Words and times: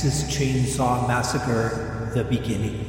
Texas 0.00 0.34
Chainsaw 0.34 1.06
Massacre 1.06 2.10
The 2.14 2.24
Beginning. 2.24 2.86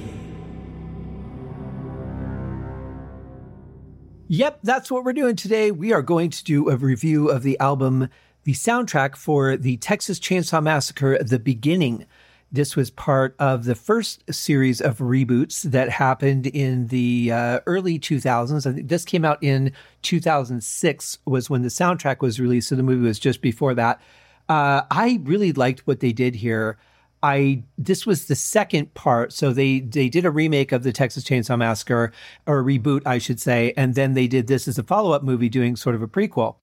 Yep, 4.29 4.59
that's 4.63 4.89
what 4.89 5.03
we're 5.03 5.11
doing 5.11 5.35
today. 5.35 5.71
We 5.71 5.91
are 5.91 6.01
going 6.01 6.29
to 6.29 6.41
do 6.41 6.69
a 6.69 6.77
review 6.77 7.27
of 7.27 7.43
the 7.43 7.59
album, 7.59 8.07
the 8.45 8.53
soundtrack 8.53 9.17
for 9.17 9.57
the 9.57 9.75
Texas 9.75 10.21
Chainsaw 10.21 10.63
Massacre 10.63 11.21
The 11.21 11.37
Beginning. 11.37 12.05
This 12.49 12.77
was 12.77 12.89
part 12.89 13.35
of 13.39 13.65
the 13.65 13.75
first 13.75 14.23
series 14.33 14.79
of 14.79 14.99
reboots 14.99 15.63
that 15.63 15.89
happened 15.89 16.47
in 16.47 16.87
the 16.87 17.29
uh, 17.33 17.59
early 17.65 17.99
2000s. 17.99 18.65
I 18.65 18.71
think 18.71 18.87
this 18.87 19.03
came 19.03 19.25
out 19.25 19.43
in 19.43 19.73
2006 20.03 21.17
was 21.25 21.49
when 21.49 21.61
the 21.61 21.67
soundtrack 21.67 22.21
was 22.21 22.39
released. 22.39 22.69
So 22.69 22.77
the 22.77 22.83
movie 22.83 23.05
was 23.05 23.19
just 23.19 23.41
before 23.41 23.73
that. 23.73 23.99
Uh, 24.47 24.83
I 24.89 25.19
really 25.23 25.51
liked 25.51 25.85
what 25.85 25.99
they 25.99 26.13
did 26.13 26.35
here. 26.35 26.77
I 27.23 27.63
this 27.77 28.05
was 28.05 28.25
the 28.25 28.35
second 28.35 28.93
part, 28.93 29.33
so 29.33 29.53
they 29.53 29.79
they 29.79 30.09
did 30.09 30.25
a 30.25 30.31
remake 30.31 30.71
of 30.71 30.83
the 30.83 30.91
Texas 30.91 31.23
Chainsaw 31.23 31.57
Massacre 31.57 32.11
or 32.47 32.59
a 32.59 32.63
reboot, 32.63 33.03
I 33.05 33.17
should 33.17 33.39
say, 33.39 33.73
and 33.77 33.95
then 33.95 34.13
they 34.13 34.27
did 34.27 34.47
this 34.47 34.67
as 34.67 34.77
a 34.77 34.83
follow 34.83 35.11
up 35.11 35.23
movie, 35.23 35.49
doing 35.49 35.75
sort 35.75 35.95
of 35.95 36.01
a 36.01 36.07
prequel 36.07 36.55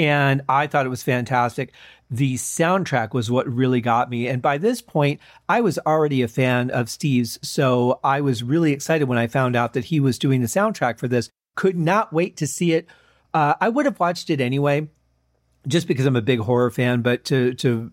and 0.00 0.40
I 0.48 0.66
thought 0.66 0.86
it 0.86 0.90
was 0.90 1.02
fantastic. 1.02 1.72
The 2.10 2.36
soundtrack 2.36 3.12
was 3.12 3.30
what 3.30 3.46
really 3.46 3.82
got 3.82 4.08
me. 4.08 4.28
And 4.28 4.40
by 4.40 4.56
this 4.56 4.80
point, 4.80 5.20
I 5.46 5.60
was 5.60 5.78
already 5.80 6.22
a 6.22 6.28
fan 6.28 6.70
of 6.70 6.88
Steve's. 6.88 7.38
So 7.42 8.00
I 8.02 8.22
was 8.22 8.42
really 8.42 8.72
excited 8.72 9.08
when 9.08 9.18
I 9.18 9.26
found 9.26 9.56
out 9.56 9.74
that 9.74 9.84
he 9.84 10.00
was 10.00 10.18
doing 10.18 10.40
the 10.40 10.46
soundtrack 10.46 10.98
for 10.98 11.06
this. 11.06 11.28
Could 11.54 11.76
not 11.76 12.12
wait 12.14 12.38
to 12.38 12.46
see 12.46 12.72
it. 12.72 12.86
Uh, 13.34 13.54
I 13.60 13.68
would 13.68 13.84
have 13.84 14.00
watched 14.00 14.30
it 14.30 14.40
anyway, 14.40 14.88
just 15.68 15.86
because 15.86 16.06
I'm 16.06 16.16
a 16.16 16.22
big 16.22 16.40
horror 16.40 16.70
fan. 16.70 17.02
But 17.02 17.24
to 17.26 17.54
to 17.54 17.92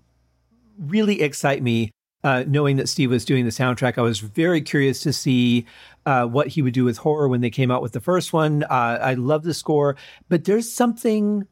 really 0.79 1.21
excite 1.21 1.61
me, 1.61 1.91
uh, 2.27 2.43
knowing 2.45 2.75
that 2.75 2.89
Steve 2.89 3.09
was 3.09 3.23
doing 3.23 3.45
the 3.45 3.51
soundtrack, 3.51 3.97
I 3.97 4.01
was 4.01 4.19
very 4.19 4.59
curious 4.59 4.99
to 5.03 5.13
see 5.13 5.65
uh, 6.05 6.25
what 6.25 6.47
he 6.47 6.61
would 6.61 6.73
do 6.73 6.83
with 6.83 6.97
horror 6.97 7.29
when 7.29 7.39
they 7.39 7.49
came 7.49 7.71
out 7.71 7.81
with 7.81 7.93
the 7.93 8.01
first 8.01 8.33
one. 8.33 8.63
Uh, 8.63 8.99
I 9.01 9.13
love 9.13 9.43
the 9.43 9.53
score, 9.53 9.95
but 10.27 10.43
there's 10.43 10.69
something 10.69 11.47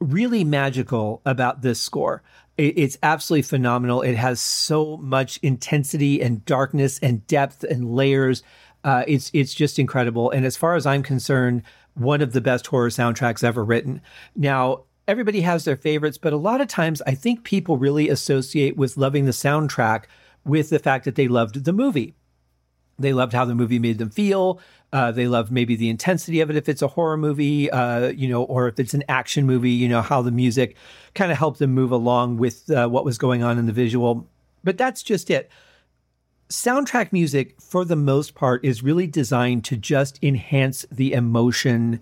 really 0.00 0.42
magical 0.42 1.22
about 1.24 1.62
this 1.62 1.80
score. 1.80 2.24
It's 2.58 2.98
absolutely 3.04 3.42
phenomenal. 3.42 4.02
It 4.02 4.16
has 4.16 4.40
so 4.40 4.96
much 4.96 5.38
intensity 5.44 6.20
and 6.20 6.44
darkness 6.44 6.98
and 6.98 7.24
depth 7.28 7.62
and 7.62 7.94
layers. 7.94 8.42
Uh, 8.82 9.04
it's 9.06 9.30
it's 9.32 9.54
just 9.54 9.78
incredible. 9.78 10.28
And 10.32 10.44
as 10.44 10.56
far 10.56 10.74
as 10.74 10.86
I'm 10.86 11.04
concerned, 11.04 11.62
one 11.94 12.20
of 12.20 12.32
the 12.32 12.40
best 12.40 12.66
horror 12.66 12.88
soundtracks 12.88 13.44
ever 13.44 13.64
written. 13.64 14.00
Now, 14.34 14.86
everybody 15.06 15.42
has 15.42 15.64
their 15.64 15.76
favorites, 15.76 16.18
but 16.18 16.32
a 16.32 16.38
lot 16.38 16.60
of 16.60 16.68
times 16.68 17.02
I 17.06 17.14
think 17.14 17.44
people 17.44 17.76
really 17.76 18.08
associate 18.08 18.76
with 18.76 18.96
loving 18.96 19.24
the 19.24 19.32
soundtrack 19.32 20.04
with 20.44 20.70
the 20.70 20.78
fact 20.78 21.04
that 21.04 21.14
they 21.14 21.28
loved 21.28 21.64
the 21.64 21.72
movie. 21.72 22.14
They 22.98 23.12
loved 23.12 23.32
how 23.32 23.44
the 23.44 23.54
movie 23.54 23.78
made 23.78 23.98
them 23.98 24.10
feel. 24.10 24.60
Uh, 24.92 25.10
they 25.10 25.26
loved 25.26 25.50
maybe 25.50 25.74
the 25.74 25.88
intensity 25.88 26.40
of 26.40 26.50
it 26.50 26.56
if 26.56 26.68
it's 26.68 26.82
a 26.82 26.88
horror 26.88 27.16
movie, 27.16 27.68
uh, 27.70 28.08
you 28.10 28.28
know, 28.28 28.44
or 28.44 28.68
if 28.68 28.78
it's 28.78 28.94
an 28.94 29.02
action 29.08 29.46
movie, 29.46 29.70
you 29.70 29.88
know, 29.88 30.00
how 30.00 30.22
the 30.22 30.30
music 30.30 30.76
kind 31.14 31.32
of 31.32 31.38
helped 31.38 31.58
them 31.58 31.72
move 31.72 31.90
along 31.90 32.36
with 32.36 32.70
uh, 32.70 32.86
what 32.88 33.04
was 33.04 33.18
going 33.18 33.42
on 33.42 33.58
in 33.58 33.66
the 33.66 33.72
visual. 33.72 34.28
But 34.62 34.78
that's 34.78 35.02
just 35.02 35.28
it. 35.30 35.50
Soundtrack 36.48 37.12
music, 37.12 37.60
for 37.60 37.84
the 37.84 37.96
most 37.96 38.34
part, 38.34 38.64
is 38.64 38.82
really 38.82 39.08
designed 39.08 39.64
to 39.64 39.76
just 39.76 40.22
enhance 40.22 40.86
the 40.92 41.14
emotion 41.14 42.00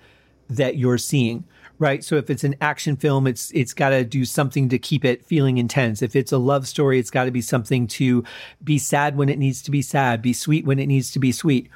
that 0.51 0.77
you're 0.77 0.99
seeing 0.99 1.45
right? 1.79 2.05
So 2.05 2.17
if 2.17 2.31
it's 2.31 2.45
an 2.45 2.57
action 2.61 2.97
film, 2.97 3.27
it's 3.27 3.51
it's 3.53 3.75
got 3.75 3.91
to 3.91 4.05
do 4.05 4.25
something 4.25 4.69
to 4.69 4.79
keep 4.79 5.05
it 5.05 5.25
feeling 5.25 5.59
intense. 5.59 6.03
If 6.03 6.15
it's 6.17 6.33
a 6.33 6.39
love 6.39 6.67
story, 6.67 6.99
it's 6.99 7.11
got 7.11 7.25
to 7.25 7.31
be 7.31 7.41
something 7.41 7.87
to 7.89 8.25
be 8.63 8.79
sad 8.79 9.17
when 9.17 9.29
it 9.29 9.39
needs 9.39 9.63
to 9.63 9.71
be 9.71 9.83
sad, 9.83 10.23
be 10.23 10.33
sweet 10.33 10.65
when 10.65 10.79
it 10.79 10.87
needs 10.87 11.11
to 11.13 11.19
be 11.19 11.33
sweet. 11.33 11.69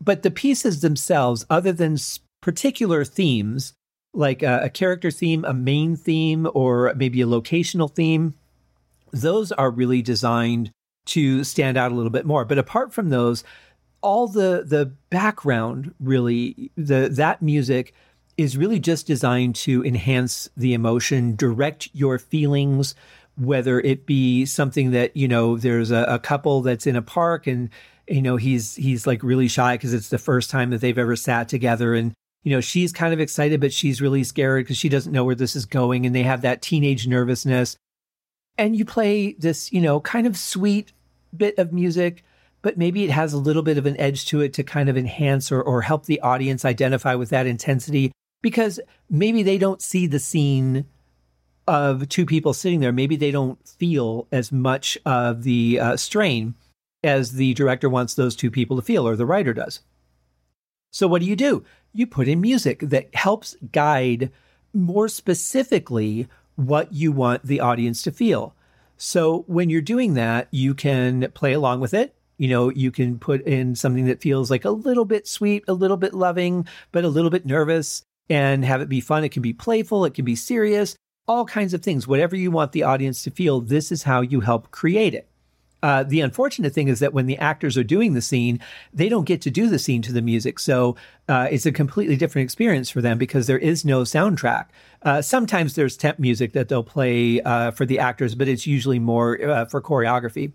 But 0.00 0.22
the 0.22 0.30
pieces 0.30 0.80
themselves, 0.80 1.44
other 1.50 1.72
than 1.72 1.96
particular 2.40 3.04
themes, 3.04 3.72
like 4.14 4.42
a, 4.42 4.62
a 4.64 4.70
character 4.70 5.10
theme, 5.10 5.44
a 5.44 5.54
main 5.54 5.96
theme, 5.96 6.48
or 6.54 6.92
maybe 6.96 7.20
a 7.20 7.26
locational 7.26 7.92
theme, 7.92 8.34
those 9.12 9.52
are 9.52 9.70
really 9.70 10.02
designed 10.02 10.70
to 11.06 11.42
stand 11.42 11.76
out 11.76 11.90
a 11.90 11.94
little 11.94 12.10
bit 12.10 12.26
more. 12.26 12.44
But 12.44 12.58
apart 12.58 12.92
from 12.92 13.08
those, 13.08 13.42
all 14.00 14.28
the 14.28 14.62
the 14.64 14.86
background 15.10 15.92
really 15.98 16.70
the 16.76 17.08
that 17.10 17.42
music 17.42 17.94
is 18.38 18.56
really 18.56 18.78
just 18.78 19.06
designed 19.06 19.56
to 19.56 19.84
enhance 19.84 20.48
the 20.56 20.72
emotion, 20.72 21.34
direct 21.34 21.88
your 21.92 22.18
feelings, 22.20 22.94
whether 23.36 23.80
it 23.80 24.06
be 24.06 24.46
something 24.46 24.92
that, 24.92 25.16
you 25.16 25.26
know, 25.26 25.58
there's 25.58 25.90
a, 25.90 26.04
a 26.04 26.18
couple 26.20 26.62
that's 26.62 26.86
in 26.86 26.94
a 26.94 27.02
park 27.02 27.48
and, 27.48 27.68
you 28.06 28.22
know, 28.22 28.36
he's, 28.36 28.76
he's 28.76 29.06
like 29.06 29.24
really 29.24 29.48
shy 29.48 29.74
because 29.74 29.92
it's 29.92 30.08
the 30.08 30.18
first 30.18 30.50
time 30.50 30.70
that 30.70 30.80
they've 30.80 30.96
ever 30.96 31.16
sat 31.16 31.48
together. 31.48 31.94
And, 31.94 32.12
you 32.44 32.52
know, 32.52 32.60
she's 32.60 32.92
kind 32.92 33.12
of 33.12 33.18
excited, 33.18 33.60
but 33.60 33.72
she's 33.72 34.00
really 34.00 34.22
scared 34.22 34.64
because 34.64 34.78
she 34.78 34.88
doesn't 34.88 35.12
know 35.12 35.24
where 35.24 35.34
this 35.34 35.56
is 35.56 35.66
going. 35.66 36.06
And 36.06 36.14
they 36.14 36.22
have 36.22 36.42
that 36.42 36.62
teenage 36.62 37.08
nervousness. 37.08 37.76
And 38.56 38.76
you 38.76 38.84
play 38.84 39.32
this, 39.32 39.72
you 39.72 39.80
know, 39.80 40.00
kind 40.00 40.26
of 40.28 40.36
sweet 40.36 40.92
bit 41.36 41.58
of 41.58 41.72
music 41.72 42.24
but 42.60 42.76
maybe 42.76 43.04
it 43.04 43.10
has 43.10 43.32
a 43.32 43.38
little 43.38 43.62
bit 43.62 43.78
of 43.78 43.86
an 43.86 43.96
edge 44.00 44.26
to 44.26 44.40
it 44.40 44.52
to 44.54 44.64
kind 44.64 44.88
of 44.88 44.96
enhance 44.96 45.52
or, 45.52 45.62
or 45.62 45.82
help 45.82 46.06
the 46.06 46.20
audience 46.20 46.64
identify 46.64 47.14
with 47.14 47.30
that 47.30 47.46
intensity 47.46 48.10
because 48.42 48.80
maybe 49.10 49.42
they 49.42 49.58
don't 49.58 49.82
see 49.82 50.06
the 50.06 50.18
scene 50.18 50.86
of 51.66 52.08
two 52.08 52.24
people 52.24 52.54
sitting 52.54 52.80
there. 52.80 52.92
Maybe 52.92 53.16
they 53.16 53.30
don't 53.30 53.58
feel 53.68 54.26
as 54.32 54.50
much 54.50 54.96
of 55.04 55.42
the 55.42 55.78
uh, 55.78 55.96
strain 55.96 56.54
as 57.04 57.32
the 57.32 57.54
director 57.54 57.88
wants 57.88 58.14
those 58.14 58.34
two 58.34 58.50
people 58.50 58.76
to 58.76 58.82
feel 58.82 59.06
or 59.06 59.16
the 59.16 59.26
writer 59.26 59.52
does. 59.52 59.80
So, 60.90 61.06
what 61.06 61.20
do 61.20 61.28
you 61.28 61.36
do? 61.36 61.64
You 61.92 62.06
put 62.06 62.28
in 62.28 62.40
music 62.40 62.80
that 62.80 63.14
helps 63.14 63.56
guide 63.70 64.30
more 64.72 65.08
specifically 65.08 66.26
what 66.56 66.92
you 66.92 67.12
want 67.12 67.44
the 67.44 67.60
audience 67.60 68.02
to 68.02 68.12
feel. 68.12 68.54
So, 68.96 69.44
when 69.46 69.68
you're 69.68 69.82
doing 69.82 70.14
that, 70.14 70.48
you 70.50 70.74
can 70.74 71.30
play 71.34 71.52
along 71.52 71.80
with 71.80 71.92
it. 71.92 72.14
You 72.38 72.48
know, 72.48 72.70
you 72.70 72.90
can 72.90 73.18
put 73.18 73.42
in 73.42 73.74
something 73.74 74.06
that 74.06 74.22
feels 74.22 74.50
like 74.50 74.64
a 74.64 74.70
little 74.70 75.04
bit 75.04 75.28
sweet, 75.28 75.64
a 75.68 75.72
little 75.72 75.96
bit 75.96 76.14
loving, 76.14 76.66
but 76.92 77.04
a 77.04 77.08
little 77.08 77.30
bit 77.30 77.44
nervous 77.44 78.04
and 78.30 78.64
have 78.64 78.80
it 78.80 78.88
be 78.88 79.00
fun. 79.00 79.24
It 79.24 79.30
can 79.30 79.42
be 79.42 79.52
playful, 79.52 80.04
it 80.04 80.14
can 80.14 80.24
be 80.24 80.36
serious, 80.36 80.96
all 81.26 81.44
kinds 81.44 81.74
of 81.74 81.82
things. 81.82 82.06
Whatever 82.06 82.36
you 82.36 82.50
want 82.50 82.72
the 82.72 82.82
audience 82.82 83.22
to 83.24 83.30
feel, 83.30 83.60
this 83.60 83.92
is 83.92 84.02
how 84.04 84.20
you 84.20 84.40
help 84.40 84.70
create 84.70 85.14
it. 85.14 85.28
Uh, 85.82 86.02
the 86.02 86.20
unfortunate 86.20 86.72
thing 86.72 86.88
is 86.88 86.98
that 86.98 87.12
when 87.12 87.26
the 87.26 87.38
actors 87.38 87.78
are 87.78 87.84
doing 87.84 88.14
the 88.14 88.20
scene, 88.20 88.58
they 88.92 89.08
don't 89.08 89.26
get 89.26 89.40
to 89.42 89.50
do 89.50 89.68
the 89.68 89.78
scene 89.78 90.02
to 90.02 90.12
the 90.12 90.22
music. 90.22 90.58
So 90.58 90.96
uh, 91.28 91.46
it's 91.50 91.66
a 91.66 91.72
completely 91.72 92.16
different 92.16 92.44
experience 92.44 92.90
for 92.90 93.00
them 93.00 93.16
because 93.16 93.46
there 93.46 93.58
is 93.58 93.84
no 93.84 94.02
soundtrack. 94.02 94.66
Uh, 95.02 95.22
sometimes 95.22 95.74
there's 95.74 95.96
temp 95.96 96.18
music 96.18 96.52
that 96.54 96.68
they'll 96.68 96.82
play 96.82 97.40
uh, 97.42 97.70
for 97.70 97.86
the 97.86 98.00
actors, 98.00 98.34
but 98.34 98.48
it's 98.48 98.66
usually 98.66 98.98
more 98.98 99.40
uh, 99.40 99.64
for 99.66 99.80
choreography. 99.80 100.52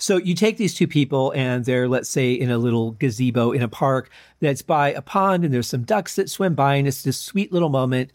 So 0.00 0.16
you 0.16 0.34
take 0.34 0.58
these 0.58 0.74
two 0.74 0.86
people 0.86 1.32
and 1.34 1.64
they're, 1.64 1.88
let's 1.88 2.08
say, 2.08 2.32
in 2.32 2.50
a 2.50 2.58
little 2.58 2.92
gazebo 2.92 3.50
in 3.50 3.62
a 3.62 3.68
park 3.68 4.10
that's 4.40 4.62
by 4.62 4.92
a 4.92 5.02
pond 5.02 5.44
and 5.44 5.52
there's 5.52 5.68
some 5.68 5.82
ducks 5.82 6.14
that 6.14 6.30
swim 6.30 6.54
by 6.54 6.76
and 6.76 6.86
it's 6.86 7.02
this 7.02 7.18
sweet 7.18 7.52
little 7.52 7.68
moment. 7.68 8.12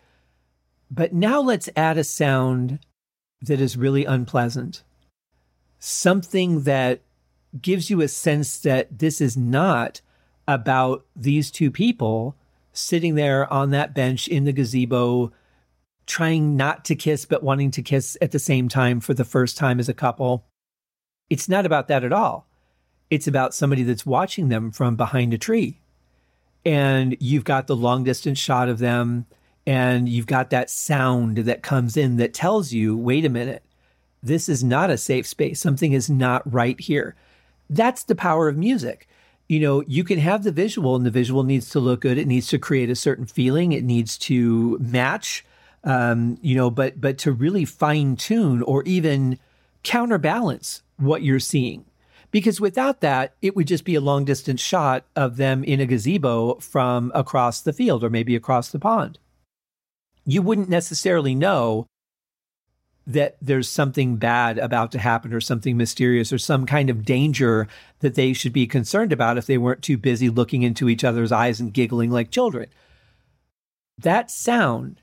But 0.89 1.13
now 1.13 1.41
let's 1.41 1.69
add 1.75 1.97
a 1.97 2.03
sound 2.03 2.79
that 3.41 3.59
is 3.59 3.75
really 3.75 4.05
unpleasant. 4.05 4.83
Something 5.79 6.63
that 6.63 7.01
gives 7.61 7.89
you 7.89 7.99
a 8.01 8.07
sense 8.07 8.57
that 8.59 8.99
this 8.99 9.19
is 9.19 9.35
not 9.35 9.99
about 10.47 11.05
these 11.15 11.51
two 11.51 11.69
people 11.69 12.35
sitting 12.71 13.15
there 13.15 13.51
on 13.51 13.71
that 13.71 13.93
bench 13.93 14.27
in 14.29 14.45
the 14.45 14.53
gazebo, 14.53 15.33
trying 16.07 16.55
not 16.55 16.85
to 16.85 16.95
kiss, 16.95 17.25
but 17.25 17.43
wanting 17.43 17.71
to 17.71 17.81
kiss 17.81 18.17
at 18.21 18.31
the 18.31 18.39
same 18.39 18.69
time 18.69 19.01
for 19.01 19.13
the 19.13 19.25
first 19.25 19.57
time 19.57 19.79
as 19.79 19.89
a 19.89 19.93
couple 19.93 20.45
it's 21.33 21.49
not 21.49 21.65
about 21.65 21.87
that 21.87 22.03
at 22.03 22.13
all. 22.13 22.45
It's 23.09 23.25
about 23.25 23.55
somebody 23.55 23.81
that's 23.81 24.05
watching 24.05 24.49
them 24.49 24.69
from 24.69 24.95
behind 24.95 25.33
a 25.33 25.37
tree. 25.39 25.79
And 26.63 27.17
you've 27.19 27.43
got 27.43 27.65
the 27.65 27.75
long 27.75 28.03
distance 28.03 28.37
shot 28.37 28.69
of 28.69 28.77
them, 28.77 29.25
and 29.65 30.07
you've 30.07 30.27
got 30.27 30.51
that 30.51 30.69
sound 30.69 31.37
that 31.37 31.63
comes 31.63 31.97
in 31.97 32.17
that 32.17 32.35
tells 32.35 32.71
you, 32.71 32.95
wait 32.95 33.25
a 33.25 33.29
minute, 33.29 33.63
this 34.21 34.47
is 34.47 34.63
not 34.63 34.91
a 34.91 34.97
safe 34.97 35.25
space. 35.25 35.59
Something 35.59 35.93
is 35.93 36.07
not 36.07 36.53
right 36.53 36.79
here. 36.79 37.15
That's 37.67 38.03
the 38.03 38.13
power 38.13 38.47
of 38.47 38.55
music. 38.55 39.07
You 39.49 39.59
know, 39.59 39.83
you 39.87 40.03
can 40.03 40.19
have 40.19 40.43
the 40.43 40.51
visual, 40.51 40.95
and 40.95 41.03
the 41.03 41.09
visual 41.09 41.41
needs 41.41 41.67
to 41.71 41.79
look 41.79 42.01
good. 42.01 42.19
It 42.19 42.27
needs 42.27 42.47
to 42.49 42.59
create 42.59 42.91
a 42.91 42.95
certain 42.95 43.25
feeling. 43.25 43.71
It 43.71 43.83
needs 43.83 44.19
to 44.19 44.77
match, 44.77 45.43
um, 45.83 46.37
you 46.43 46.53
know, 46.53 46.69
but 46.69 47.01
but 47.01 47.17
to 47.19 47.31
really 47.31 47.65
fine 47.65 48.17
tune 48.17 48.61
or 48.61 48.83
even 48.83 49.39
counterbalance 49.81 50.82
what 50.97 51.23
you're 51.23 51.39
seeing. 51.39 51.85
Because 52.31 52.59
without 52.59 53.01
that, 53.01 53.35
it 53.41 53.55
would 53.55 53.67
just 53.67 53.85
be 53.85 53.95
a 53.95 54.01
long 54.01 54.25
distance 54.25 54.59
shot 54.59 55.05
of 55.15 55.37
them 55.37 55.63
in 55.63 55.79
a 55.79 55.85
gazebo 55.85 56.55
from 56.55 57.11
across 57.13 57.61
the 57.61 57.73
field 57.73 58.03
or 58.03 58.09
maybe 58.09 58.35
across 58.35 58.69
the 58.69 58.79
pond. 58.79 59.19
You 60.25 60.41
wouldn't 60.41 60.69
necessarily 60.69 61.35
know 61.35 61.85
that 63.05 63.35
there's 63.41 63.67
something 63.67 64.15
bad 64.15 64.57
about 64.57 64.91
to 64.93 64.99
happen 64.99 65.33
or 65.33 65.41
something 65.41 65.75
mysterious 65.75 66.31
or 66.31 66.37
some 66.37 66.65
kind 66.65 66.89
of 66.89 67.05
danger 67.05 67.67
that 67.99 68.15
they 68.15 68.33
should 68.33 68.53
be 68.53 68.65
concerned 68.65 69.11
about 69.11 69.37
if 69.37 69.45
they 69.45 69.57
weren't 69.57 69.81
too 69.81 69.97
busy 69.97 70.29
looking 70.29 70.63
into 70.63 70.87
each 70.87 71.03
other's 71.03 71.31
eyes 71.31 71.59
and 71.59 71.73
giggling 71.73 72.09
like 72.09 72.31
children. 72.31 72.67
That 73.97 74.31
sound 74.31 75.01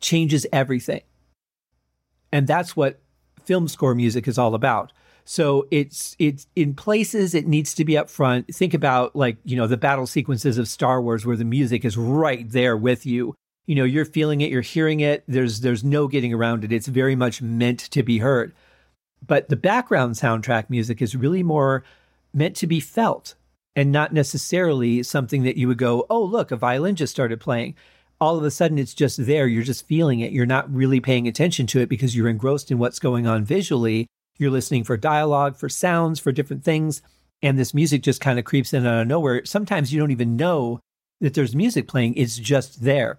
changes 0.00 0.46
everything. 0.52 1.02
And 2.32 2.46
that's 2.46 2.76
what 2.76 3.00
film 3.44 3.68
score 3.68 3.94
music 3.94 4.28
is 4.28 4.38
all 4.38 4.54
about. 4.54 4.92
So 5.30 5.68
it's 5.70 6.16
it's 6.18 6.46
in 6.56 6.72
places 6.72 7.34
it 7.34 7.46
needs 7.46 7.74
to 7.74 7.84
be 7.84 7.98
up 7.98 8.08
front. 8.08 8.46
Think 8.54 8.72
about 8.72 9.14
like, 9.14 9.36
you 9.44 9.58
know, 9.58 9.66
the 9.66 9.76
battle 9.76 10.06
sequences 10.06 10.56
of 10.56 10.68
Star 10.68 11.02
Wars 11.02 11.26
where 11.26 11.36
the 11.36 11.44
music 11.44 11.84
is 11.84 11.98
right 11.98 12.50
there 12.50 12.78
with 12.78 13.04
you. 13.04 13.34
You 13.66 13.74
know 13.74 13.84
you're 13.84 14.06
feeling 14.06 14.40
it 14.40 14.50
you're 14.50 14.62
hearing 14.62 15.00
it. 15.00 15.24
There's 15.28 15.60
there's 15.60 15.84
no 15.84 16.08
getting 16.08 16.32
around 16.32 16.64
it. 16.64 16.72
It's 16.72 16.86
very 16.86 17.14
much 17.14 17.42
meant 17.42 17.78
to 17.78 18.02
be 18.02 18.20
heard. 18.20 18.54
But 19.24 19.50
the 19.50 19.56
background 19.56 20.14
soundtrack 20.14 20.70
music 20.70 21.02
is 21.02 21.14
really 21.14 21.42
more 21.42 21.84
meant 22.32 22.56
to 22.56 22.66
be 22.66 22.80
felt 22.80 23.34
and 23.76 23.92
not 23.92 24.14
necessarily 24.14 25.02
something 25.02 25.42
that 25.42 25.58
you 25.58 25.68
would 25.68 25.76
go 25.76 26.06
oh 26.08 26.22
look 26.22 26.50
a 26.50 26.56
violin 26.56 26.96
just 26.96 27.12
started 27.12 27.38
playing. 27.38 27.74
All 28.18 28.38
of 28.38 28.44
a 28.44 28.50
sudden 28.50 28.78
it's 28.78 28.94
just 28.94 29.26
there. 29.26 29.46
You're 29.46 29.62
just 29.62 29.86
feeling 29.86 30.20
it. 30.20 30.32
You're 30.32 30.46
not 30.46 30.72
really 30.72 31.00
paying 31.00 31.28
attention 31.28 31.66
to 31.66 31.80
it 31.80 31.90
because 31.90 32.16
you're 32.16 32.30
engrossed 32.30 32.70
in 32.70 32.78
what's 32.78 32.98
going 32.98 33.26
on 33.26 33.44
visually 33.44 34.08
you're 34.38 34.50
listening 34.50 34.84
for 34.84 34.96
dialogue 34.96 35.56
for 35.56 35.68
sounds 35.68 36.18
for 36.18 36.32
different 36.32 36.64
things 36.64 37.02
and 37.42 37.58
this 37.58 37.74
music 37.74 38.02
just 38.02 38.20
kind 38.20 38.38
of 38.38 38.44
creeps 38.44 38.72
in 38.72 38.86
out 38.86 39.02
of 39.02 39.06
nowhere 39.06 39.44
sometimes 39.44 39.92
you 39.92 40.00
don't 40.00 40.10
even 40.10 40.36
know 40.36 40.80
that 41.20 41.34
there's 41.34 41.54
music 41.54 41.88
playing 41.88 42.14
it's 42.14 42.38
just 42.38 42.82
there 42.82 43.18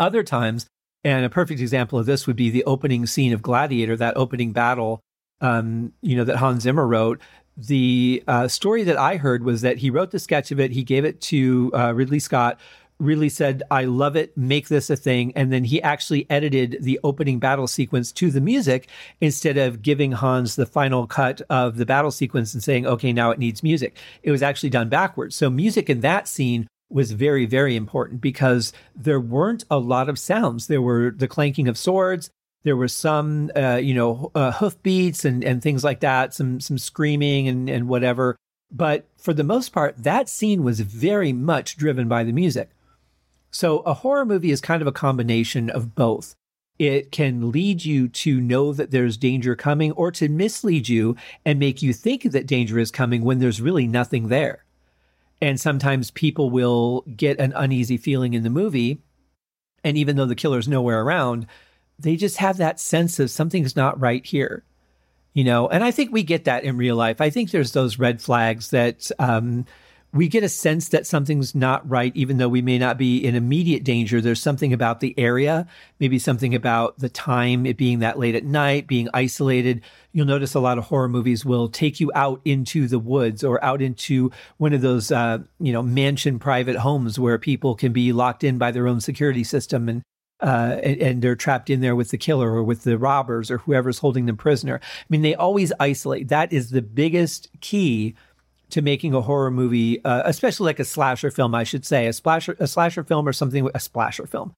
other 0.00 0.22
times, 0.22 0.66
and 1.02 1.24
a 1.24 1.30
perfect 1.30 1.60
example 1.60 1.98
of 1.98 2.06
this 2.06 2.26
would 2.26 2.36
be 2.36 2.50
the 2.50 2.64
opening 2.64 3.06
scene 3.06 3.32
of 3.32 3.42
Gladiator, 3.42 3.96
that 3.96 4.16
opening 4.16 4.52
battle, 4.52 5.00
um, 5.40 5.92
you 6.02 6.16
know, 6.16 6.24
that 6.24 6.36
Hans 6.36 6.62
Zimmer 6.62 6.86
wrote. 6.86 7.20
The 7.56 8.24
uh, 8.26 8.48
story 8.48 8.82
that 8.84 8.96
I 8.96 9.16
heard 9.16 9.44
was 9.44 9.60
that 9.60 9.78
he 9.78 9.90
wrote 9.90 10.10
the 10.10 10.18
sketch 10.18 10.50
of 10.50 10.58
it, 10.58 10.72
he 10.72 10.82
gave 10.82 11.04
it 11.04 11.20
to 11.22 11.70
uh, 11.74 11.92
Ridley 11.94 12.18
Scott. 12.18 12.58
Ridley 13.00 13.28
said, 13.28 13.62
I 13.70 13.84
love 13.84 14.16
it, 14.16 14.36
make 14.36 14.68
this 14.68 14.88
a 14.88 14.96
thing. 14.96 15.32
And 15.34 15.52
then 15.52 15.64
he 15.64 15.82
actually 15.82 16.26
edited 16.30 16.78
the 16.80 17.00
opening 17.02 17.38
battle 17.38 17.66
sequence 17.66 18.12
to 18.12 18.30
the 18.30 18.40
music 18.40 18.88
instead 19.20 19.58
of 19.58 19.82
giving 19.82 20.12
Hans 20.12 20.56
the 20.56 20.66
final 20.66 21.06
cut 21.06 21.42
of 21.50 21.76
the 21.76 21.86
battle 21.86 22.10
sequence 22.10 22.54
and 22.54 22.62
saying, 22.62 22.86
okay, 22.86 23.12
now 23.12 23.30
it 23.30 23.38
needs 23.38 23.62
music. 23.62 23.96
It 24.22 24.30
was 24.30 24.42
actually 24.42 24.70
done 24.70 24.88
backwards. 24.88 25.34
So, 25.34 25.50
music 25.50 25.90
in 25.90 26.00
that 26.00 26.28
scene 26.28 26.68
was 26.88 27.12
very, 27.12 27.46
very 27.46 27.74
important 27.74 28.20
because 28.20 28.72
there 28.94 29.20
weren't 29.20 29.64
a 29.70 29.78
lot 29.78 30.08
of 30.08 30.18
sounds. 30.18 30.68
There 30.68 30.82
were 30.82 31.10
the 31.10 31.28
clanking 31.28 31.68
of 31.68 31.76
swords. 31.76 32.30
There 32.62 32.76
were 32.76 32.88
some, 32.88 33.50
uh, 33.56 33.80
you 33.82 33.94
know, 33.94 34.30
uh, 34.34 34.52
hoofbeats 34.52 35.24
and, 35.24 35.44
and 35.44 35.62
things 35.62 35.84
like 35.84 36.00
that, 36.00 36.32
some 36.32 36.60
some 36.60 36.78
screaming 36.78 37.48
and, 37.48 37.68
and 37.68 37.88
whatever. 37.88 38.36
But 38.70 39.06
for 39.18 39.34
the 39.34 39.44
most 39.44 39.70
part, 39.70 40.02
that 40.02 40.28
scene 40.28 40.62
was 40.62 40.80
very 40.80 41.32
much 41.32 41.76
driven 41.76 42.08
by 42.08 42.24
the 42.24 42.32
music. 42.32 42.70
So 43.54 43.78
a 43.80 43.94
horror 43.94 44.24
movie 44.26 44.50
is 44.50 44.60
kind 44.60 44.82
of 44.82 44.88
a 44.88 44.92
combination 44.92 45.70
of 45.70 45.94
both. 45.94 46.34
It 46.76 47.12
can 47.12 47.52
lead 47.52 47.84
you 47.84 48.08
to 48.08 48.40
know 48.40 48.72
that 48.72 48.90
there's 48.90 49.16
danger 49.16 49.54
coming 49.54 49.92
or 49.92 50.10
to 50.10 50.28
mislead 50.28 50.88
you 50.88 51.14
and 51.44 51.60
make 51.60 51.80
you 51.80 51.92
think 51.92 52.24
that 52.24 52.48
danger 52.48 52.80
is 52.80 52.90
coming 52.90 53.22
when 53.22 53.38
there's 53.38 53.60
really 53.60 53.86
nothing 53.86 54.26
there. 54.26 54.64
And 55.40 55.60
sometimes 55.60 56.10
people 56.10 56.50
will 56.50 57.02
get 57.02 57.38
an 57.38 57.52
uneasy 57.54 57.96
feeling 57.96 58.34
in 58.34 58.42
the 58.42 58.50
movie. 58.50 58.98
And 59.84 59.96
even 59.96 60.16
though 60.16 60.26
the 60.26 60.34
killer's 60.34 60.66
nowhere 60.66 61.00
around, 61.02 61.46
they 61.96 62.16
just 62.16 62.38
have 62.38 62.56
that 62.56 62.80
sense 62.80 63.20
of 63.20 63.30
something's 63.30 63.76
not 63.76 64.00
right 64.00 64.26
here. 64.26 64.64
You 65.32 65.44
know, 65.44 65.68
and 65.68 65.84
I 65.84 65.92
think 65.92 66.10
we 66.10 66.24
get 66.24 66.46
that 66.46 66.64
in 66.64 66.76
real 66.76 66.96
life. 66.96 67.20
I 67.20 67.30
think 67.30 67.52
there's 67.52 67.70
those 67.70 68.00
red 68.00 68.20
flags 68.20 68.70
that 68.70 69.12
um, 69.20 69.64
we 70.14 70.28
get 70.28 70.44
a 70.44 70.48
sense 70.48 70.88
that 70.90 71.08
something's 71.08 71.56
not 71.56 71.88
right, 71.90 72.12
even 72.14 72.38
though 72.38 72.48
we 72.48 72.62
may 72.62 72.78
not 72.78 72.96
be 72.96 73.18
in 73.18 73.34
immediate 73.34 73.82
danger. 73.82 74.20
There's 74.20 74.40
something 74.40 74.72
about 74.72 75.00
the 75.00 75.12
area, 75.18 75.66
maybe 75.98 76.20
something 76.20 76.54
about 76.54 77.00
the 77.00 77.08
time, 77.08 77.66
it 77.66 77.76
being 77.76 77.98
that 77.98 78.16
late 78.16 78.36
at 78.36 78.44
night, 78.44 78.86
being 78.86 79.08
isolated. 79.12 79.82
You'll 80.12 80.26
notice 80.26 80.54
a 80.54 80.60
lot 80.60 80.78
of 80.78 80.84
horror 80.84 81.08
movies 81.08 81.44
will 81.44 81.68
take 81.68 81.98
you 81.98 82.12
out 82.14 82.40
into 82.44 82.86
the 82.86 83.00
woods 83.00 83.42
or 83.42 83.62
out 83.64 83.82
into 83.82 84.30
one 84.58 84.72
of 84.72 84.82
those, 84.82 85.10
uh, 85.10 85.38
you 85.58 85.72
know, 85.72 85.82
mansion 85.82 86.38
private 86.38 86.76
homes 86.76 87.18
where 87.18 87.36
people 87.36 87.74
can 87.74 87.92
be 87.92 88.12
locked 88.12 88.44
in 88.44 88.56
by 88.56 88.70
their 88.70 88.86
own 88.86 89.00
security 89.00 89.42
system 89.42 89.88
and 89.88 90.02
uh, 90.40 90.78
and, 90.82 91.00
and, 91.00 91.22
they're 91.22 91.36
trapped 91.36 91.70
in 91.70 91.80
there 91.80 91.94
with 91.94 92.10
the 92.10 92.18
killer 92.18 92.50
or 92.50 92.62
with 92.62 92.82
the 92.82 92.98
robbers 92.98 93.50
or 93.52 93.58
whoever's 93.58 94.00
holding 94.00 94.26
them 94.26 94.36
prisoner. 94.36 94.80
I 94.82 95.04
mean, 95.08 95.22
they 95.22 95.34
always 95.34 95.72
isolate. 95.78 96.28
That 96.28 96.52
is 96.52 96.70
the 96.70 96.82
biggest 96.82 97.48
key 97.60 98.14
to 98.74 98.82
making 98.82 99.14
a 99.14 99.20
horror 99.20 99.52
movie, 99.52 100.04
uh, 100.04 100.22
especially 100.24 100.64
like 100.64 100.80
a 100.80 100.84
slasher 100.84 101.30
film, 101.30 101.54
I 101.54 101.62
should 101.62 101.86
say, 101.86 102.08
a 102.08 102.12
slasher, 102.12 102.56
a 102.58 102.66
slasher 102.66 103.04
film 103.04 103.28
or 103.28 103.32
something, 103.32 103.70
a 103.72 103.78
splasher 103.78 104.26
film, 104.26 104.52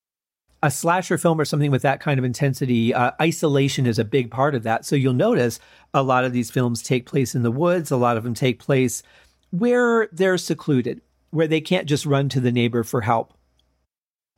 a 0.63 0.71
slasher 0.71 1.19
film 1.19 1.39
or 1.39 1.45
something 1.45 1.71
with 1.71 1.83
that 1.83 2.01
kind 2.01 2.19
of 2.19 2.25
intensity. 2.25 2.95
Uh, 2.95 3.11
isolation 3.21 3.87
is 3.87 3.99
a 3.99 4.07
big 4.07 4.31
part 4.31 4.55
of 4.55 4.63
that. 4.63 4.87
So 4.87 4.97
you'll 4.97 5.13
notice 5.13 5.61
a 5.93 6.03
lot 6.03 6.25
of 6.25 6.33
these 6.33 6.51
films 6.51 6.83
take 6.83 7.05
place 7.05 7.35
in 7.35 7.43
the 7.43 7.51
woods. 7.51 7.91
A 7.91 7.97
lot 7.99 8.17
of 8.17 8.25
them 8.25 8.33
take 8.33 8.59
place 8.59 9.03
where 9.51 10.09
they're 10.13 10.39
secluded, 10.39 11.03
where 11.29 11.47
they 11.47 11.61
can't 11.61 11.87
just 11.87 12.07
run 12.07 12.31
to 12.31 12.41
the 12.41 12.53
neighbor 12.53 12.85
for 12.85 13.03
help. 13.03 13.35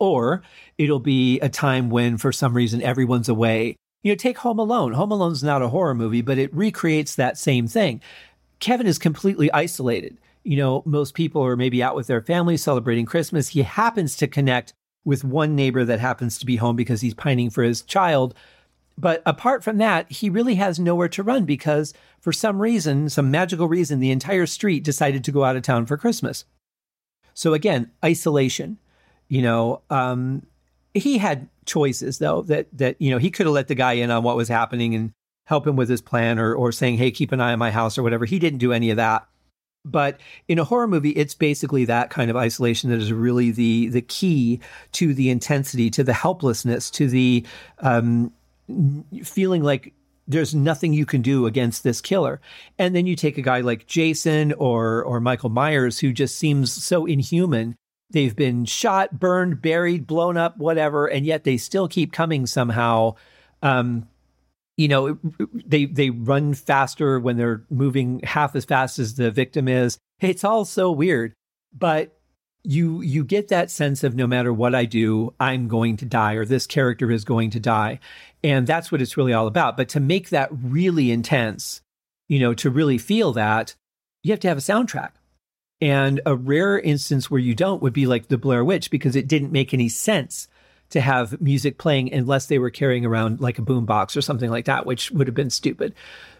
Or 0.00 0.42
it'll 0.76 0.98
be 0.98 1.38
a 1.38 1.48
time 1.48 1.88
when, 1.88 2.16
for 2.16 2.32
some 2.32 2.52
reason, 2.52 2.82
everyone's 2.82 3.28
away. 3.28 3.76
You 4.02 4.12
know, 4.12 4.16
take 4.16 4.38
Home 4.38 4.58
Alone. 4.58 4.92
Home 4.92 5.12
Alone's 5.12 5.44
not 5.44 5.62
a 5.62 5.68
horror 5.68 5.94
movie, 5.94 6.22
but 6.22 6.38
it 6.38 6.52
recreates 6.52 7.14
that 7.14 7.38
same 7.38 7.68
thing. 7.68 8.00
Kevin 8.60 8.86
is 8.86 8.98
completely 8.98 9.52
isolated. 9.52 10.18
You 10.44 10.56
know, 10.56 10.82
most 10.86 11.14
people 11.14 11.44
are 11.44 11.56
maybe 11.56 11.82
out 11.82 11.94
with 11.94 12.06
their 12.06 12.22
family 12.22 12.56
celebrating 12.56 13.06
Christmas. 13.06 13.48
He 13.48 13.62
happens 13.62 14.16
to 14.16 14.26
connect 14.26 14.72
with 15.04 15.24
one 15.24 15.54
neighbor 15.54 15.84
that 15.84 16.00
happens 16.00 16.38
to 16.38 16.46
be 16.46 16.56
home 16.56 16.76
because 16.76 17.00
he's 17.00 17.14
pining 17.14 17.50
for 17.50 17.62
his 17.62 17.82
child. 17.82 18.34
But 18.96 19.22
apart 19.24 19.62
from 19.62 19.78
that, 19.78 20.10
he 20.10 20.28
really 20.28 20.56
has 20.56 20.80
nowhere 20.80 21.08
to 21.08 21.22
run 21.22 21.44
because 21.44 21.94
for 22.20 22.32
some 22.32 22.60
reason, 22.60 23.08
some 23.08 23.30
magical 23.30 23.68
reason, 23.68 24.00
the 24.00 24.10
entire 24.10 24.46
street 24.46 24.82
decided 24.82 25.22
to 25.24 25.32
go 25.32 25.44
out 25.44 25.56
of 25.56 25.62
town 25.62 25.86
for 25.86 25.96
Christmas. 25.96 26.44
So 27.34 27.54
again, 27.54 27.92
isolation. 28.04 28.78
You 29.28 29.42
know, 29.42 29.82
um, 29.90 30.42
he 30.94 31.18
had 31.18 31.48
choices 31.64 32.18
though 32.18 32.42
that 32.42 32.66
that 32.72 32.96
you 32.98 33.10
know 33.10 33.18
he 33.18 33.30
could 33.30 33.46
have 33.46 33.54
let 33.54 33.68
the 33.68 33.74
guy 33.74 33.92
in 33.92 34.10
on 34.10 34.22
what 34.22 34.36
was 34.36 34.48
happening 34.48 34.94
and 34.94 35.12
help 35.48 35.66
him 35.66 35.76
with 35.76 35.88
his 35.88 36.02
plan 36.02 36.38
or 36.38 36.54
or 36.54 36.70
saying, 36.72 36.98
"Hey, 36.98 37.10
keep 37.10 37.32
an 37.32 37.40
eye 37.40 37.52
on 37.52 37.58
my 37.58 37.70
house" 37.70 37.96
or 37.96 38.02
whatever. 38.02 38.26
He 38.26 38.38
didn't 38.38 38.58
do 38.58 38.72
any 38.72 38.90
of 38.90 38.98
that. 38.98 39.26
But 39.84 40.20
in 40.46 40.58
a 40.58 40.64
horror 40.64 40.86
movie, 40.86 41.10
it's 41.10 41.34
basically 41.34 41.86
that 41.86 42.10
kind 42.10 42.30
of 42.30 42.36
isolation 42.36 42.90
that 42.90 42.98
is 42.98 43.12
really 43.12 43.50
the 43.50 43.88
the 43.88 44.02
key 44.02 44.60
to 44.92 45.14
the 45.14 45.30
intensity, 45.30 45.88
to 45.90 46.04
the 46.04 46.12
helplessness, 46.12 46.90
to 46.92 47.08
the 47.08 47.46
um, 47.78 48.30
feeling 49.24 49.62
like 49.62 49.94
there's 50.26 50.54
nothing 50.54 50.92
you 50.92 51.06
can 51.06 51.22
do 51.22 51.46
against 51.46 51.82
this 51.82 52.02
killer. 52.02 52.42
And 52.78 52.94
then 52.94 53.06
you 53.06 53.16
take 53.16 53.38
a 53.38 53.42
guy 53.42 53.60
like 53.60 53.86
Jason 53.86 54.52
or 54.52 55.02
or 55.02 55.18
Michael 55.18 55.48
Myers, 55.48 55.98
who 55.98 56.12
just 56.12 56.36
seems 56.36 56.70
so 56.70 57.06
inhuman. 57.06 57.74
They've 58.10 58.36
been 58.36 58.66
shot, 58.66 59.18
burned, 59.18 59.62
buried, 59.62 60.06
blown 60.06 60.36
up, 60.36 60.58
whatever, 60.58 61.06
and 61.06 61.24
yet 61.24 61.44
they 61.44 61.56
still 61.56 61.88
keep 61.88 62.12
coming 62.12 62.46
somehow. 62.46 63.14
Um, 63.62 64.08
you 64.78 64.88
know 64.88 65.18
they 65.52 65.84
they 65.84 66.08
run 66.08 66.54
faster 66.54 67.20
when 67.20 67.36
they're 67.36 67.64
moving 67.68 68.20
half 68.20 68.56
as 68.56 68.64
fast 68.64 68.98
as 68.98 69.16
the 69.16 69.30
victim 69.30 69.68
is. 69.68 69.98
It's 70.20 70.44
all 70.44 70.64
so 70.64 70.90
weird 70.90 71.34
but 71.76 72.18
you 72.64 73.00
you 73.02 73.24
get 73.24 73.48
that 73.48 73.70
sense 73.70 74.02
of 74.02 74.14
no 74.14 74.26
matter 74.26 74.52
what 74.52 74.74
i 74.74 74.84
do 74.84 75.32
i'm 75.38 75.68
going 75.68 75.96
to 75.96 76.04
die 76.04 76.34
or 76.34 76.44
this 76.44 76.66
character 76.66 77.10
is 77.10 77.24
going 77.24 77.50
to 77.50 77.60
die. 77.60 77.98
And 78.42 78.66
that's 78.66 78.92
what 78.92 79.02
it's 79.02 79.16
really 79.16 79.32
all 79.32 79.48
about. 79.48 79.76
But 79.76 79.88
to 79.90 80.00
make 80.00 80.28
that 80.30 80.48
really 80.52 81.10
intense 81.10 81.80
you 82.28 82.38
know 82.38 82.54
to 82.54 82.70
really 82.70 82.98
feel 82.98 83.32
that 83.32 83.74
you 84.22 84.32
have 84.32 84.40
to 84.40 84.48
have 84.48 84.58
a 84.58 84.62
soundtrack. 84.62 85.10
And 85.80 86.20
a 86.26 86.34
rare 86.34 86.78
instance 86.78 87.30
where 87.30 87.40
you 87.40 87.54
don't 87.54 87.80
would 87.80 87.92
be 87.92 88.06
like 88.06 88.26
the 88.26 88.36
blair 88.36 88.64
witch 88.64 88.90
because 88.90 89.14
it 89.14 89.28
didn't 89.28 89.52
make 89.52 89.72
any 89.72 89.88
sense 89.88 90.48
to 90.90 91.00
have 91.00 91.40
music 91.40 91.78
playing 91.78 92.12
unless 92.12 92.46
they 92.46 92.58
were 92.58 92.70
carrying 92.70 93.04
around 93.04 93.40
like 93.40 93.58
a 93.58 93.62
boombox 93.62 94.16
or 94.16 94.22
something 94.22 94.50
like 94.50 94.64
that, 94.64 94.86
which 94.86 95.10
would 95.10 95.26
have 95.26 95.34
been 95.34 95.50
stupid. 95.50 95.94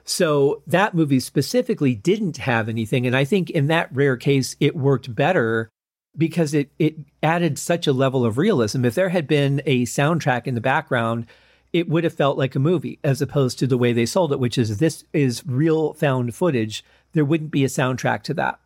So 0.05 0.63
that 0.67 0.95
movie 0.95 1.21
specifically 1.21 1.95
didn't 1.95 2.39
have 2.39 2.69
anything. 2.69 3.07
And 3.07 3.15
I 3.15 3.25
think 3.25 3.51
in 3.51 3.67
that 3.67 3.95
rare 3.95 4.17
case, 4.17 4.57
it 4.59 4.75
worked 4.75 5.15
better 5.15 5.69
because 6.17 6.55
it, 6.55 6.71
it 6.79 6.97
added 7.23 7.59
such 7.59 7.87
a 7.87 7.93
level 7.93 8.25
of 8.25 8.39
realism. 8.39 8.85
If 8.85 8.95
there 8.95 9.11
had 9.11 9.27
been 9.27 9.61
a 9.67 9.85
soundtrack 9.85 10.47
in 10.47 10.55
the 10.55 10.61
background, 10.61 11.27
it 11.73 11.89
would 11.89 12.05
have 12.05 12.15
felt 12.15 12.39
like 12.39 12.55
a 12.55 12.61
movie 12.61 12.99
as 13.05 13.21
opposed 13.21 13.59
to 13.59 13.67
the 13.67 13.79
way 13.79 13.93
they 13.93 14.07
sold 14.07 14.33
it, 14.33 14.41
which 14.41 14.57
is 14.57 14.79
this 14.79 15.05
is 15.13 15.47
real 15.47 15.93
found 15.93 16.35
footage. 16.35 16.83
There 17.13 17.25
wouldn't 17.25 17.51
be 17.51 17.65
a 17.65 17.69
soundtrack 17.69 18.23
to 18.25 18.35
that. 18.35 18.59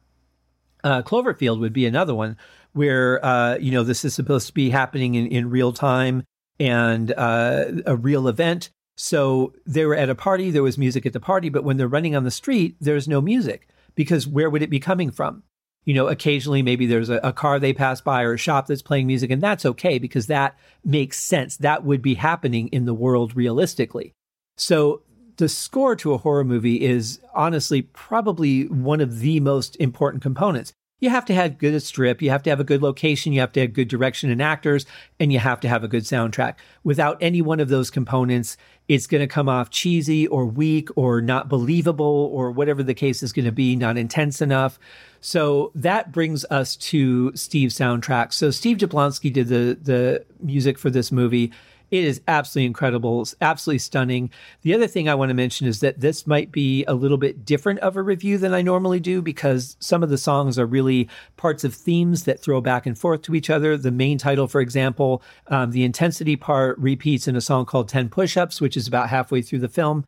Uh, 0.85 1.03
Cloverfield 1.03 1.61
would 1.61 1.73
be 1.73 1.87
another 1.87 2.15
one 2.15 2.37
where 2.73 3.25
uh, 3.25 3.57
you 3.59 3.71
know 3.71 3.83
this 3.83 4.05
is 4.05 4.15
supposed 4.15 4.47
to 4.49 4.55
be 4.55 4.71
happening 4.71 5.15
in, 5.15 5.27
in 5.27 5.51
real 5.51 5.73
time 5.73 6.25
and 6.59 7.13
uh, 7.13 7.65
a 7.87 7.97
real 7.97 8.29
event. 8.29 8.71
So 8.97 9.55
they 9.67 9.85
were 9.85 9.97
at 9.97 10.11
a 10.11 10.15
party, 10.15 10.51
there 10.51 10.63
was 10.63 10.79
music 10.79 11.07
at 11.07 11.13
the 11.13 11.21
party, 11.21 11.49
but 11.49 11.65
when 11.65 11.77
they're 11.77 11.89
running 11.89 12.15
on 12.15 12.25
the 12.25 12.31
street, 12.31 12.77
there's 12.81 13.09
no 13.09 13.21
music 13.21 13.69
because 13.95 14.27
where 14.27 14.51
would 14.51 14.63
it 14.63 14.71
be 14.71 14.81
coming 14.81 15.11
from? 15.11 15.43
You 15.85 15.95
know, 15.95 16.07
occasionally 16.07 16.63
maybe 16.63 16.87
there's 16.87 17.09
a, 17.09 17.17
a 17.25 17.33
car 17.33 17.59
they 17.59 17.73
pass 17.73 18.01
by 18.01 18.23
or 18.23 18.35
a 18.35 18.39
shop 18.39 18.67
that's 18.67 18.83
playing 18.83 19.07
music, 19.07 19.31
and 19.31 19.43
that's 19.43 19.67
okay 19.67 19.99
because 19.99 20.29
that 20.29 20.57
makes 20.85 21.19
sense. 21.19 21.57
That 21.57 21.85
would 21.85 22.03
be 22.03 22.15
happening 22.15 22.69
in 22.69 22.85
the 22.85 22.95
world 22.95 23.35
realistically. 23.35 24.13
So 24.57 25.03
the 25.39 25.49
score 25.49 25.97
to 25.97 26.13
a 26.13 26.19
horror 26.19 26.45
movie 26.45 26.83
is 26.83 27.21
honestly 27.35 27.83
probably 27.83 28.69
one 28.69 29.01
of 29.01 29.21
the 29.21 29.41
most 29.41 29.77
important 29.77 30.23
components 30.23 30.73
you 31.03 31.11
have 31.11 31.25
to 31.25 31.35
have 31.35 31.59
good 31.59 31.83
strip, 31.83 32.23
you 32.23 32.31
have 32.31 32.45
to 32.45 32.51
have 32.51 32.61
a 32.61 32.65
good 32.65 32.81
location, 32.81 33.33
you 33.33 33.41
have 33.41 33.53
to 33.53 33.61
have 33.61 33.73
good 33.73 33.89
direction 33.89 34.31
and 34.31 34.41
actors, 34.41 34.87
and 35.19 35.33
you 35.33 35.41
have 35.41 35.59
to 35.59 35.69
have 35.69 35.83
a 35.83 35.89
good 35.89 36.05
soundtrack. 36.05 36.55
Without 36.85 37.19
any 37.21 37.43
one 37.43 37.59
of 37.59 37.69
those 37.69 37.91
components, 37.91 38.57
it's 38.87 39.09
going 39.09 39.21
to 39.21 39.27
come 39.27 39.49
off 39.49 39.69
cheesy 39.69 40.29
or 40.29 40.47
weak 40.47 40.89
or 40.95 41.21
not 41.21 41.49
believable 41.49 42.31
or 42.33 42.53
whatever 42.53 42.85
the 42.85 42.95
case 42.95 43.21
is 43.21 43.33
going 43.33 43.45
to 43.45 43.53
be, 43.53 43.75
not 43.75 43.97
intense 43.97 44.41
enough. 44.41 44.79
So 45.21 45.73
that 45.75 46.13
brings 46.13 46.45
us 46.51 46.77
to 46.77 47.35
Steve's 47.35 47.77
soundtrack. 47.77 48.33
So 48.33 48.53
Steve 48.53 48.77
Jablonsky 48.77 49.33
did 49.33 49.49
the 49.49 49.77
the 49.83 50.25
music 50.41 50.79
for 50.79 50.89
this 50.89 51.11
movie. 51.11 51.53
It 51.93 52.05
is 52.05 52.23
absolutely 52.27 52.69
incredible. 52.69 53.21
It's 53.21 53.35
absolutely 53.43 53.81
stunning. 53.81 54.31
The 54.63 54.73
other 54.73 54.87
thing 54.87 55.11
I 55.11 55.15
want 55.15 55.29
to 55.29 55.35
mention 55.35 55.67
is 55.67 55.81
that 55.81 56.01
this 56.01 56.27
might 56.27 56.51
be 56.51 56.87
a 56.87 56.95
little 56.95 57.19
bit 57.19 57.45
different 57.45 57.81
of 57.81 57.99
a 57.99 58.03
review 58.03 58.39
than 58.39 58.55
I 58.55 58.63
normally 58.63 58.99
do 58.99 59.21
because 59.21 59.77
some 59.79 60.03
of 60.03 60.09
the 60.09 60.17
songs 60.17 60.59
are 60.59 60.65
really 60.65 61.11
parts 61.37 61.65
of 61.65 61.75
themes 61.75 62.25
that 62.25 62.41
throw 62.41 62.63
back 62.63 62.87
and 62.87 62.99
forth 62.99 63.21
to 63.23 63.35
each 63.35 63.51
other. 63.51 63.77
The 63.77 63.91
main 63.91 64.17
title, 64.17 64.49
for 64.49 64.63
example, 64.63 65.23
um, 65.49 65.71
the 65.71 65.85
intensity 65.85 66.35
part 66.35 66.79
repeats 66.79 67.29
in 67.29 67.37
a 67.37 67.43
song 67.43 67.67
called 67.67 67.91
10 67.91 68.09
Push 68.09 68.39
Ups, 68.39 68.59
which 68.59 68.79
is 68.79 68.89
about 68.89 69.11
halfway 69.11 69.43
through 69.43 69.59
the 69.59 69.69
film. 69.69 70.03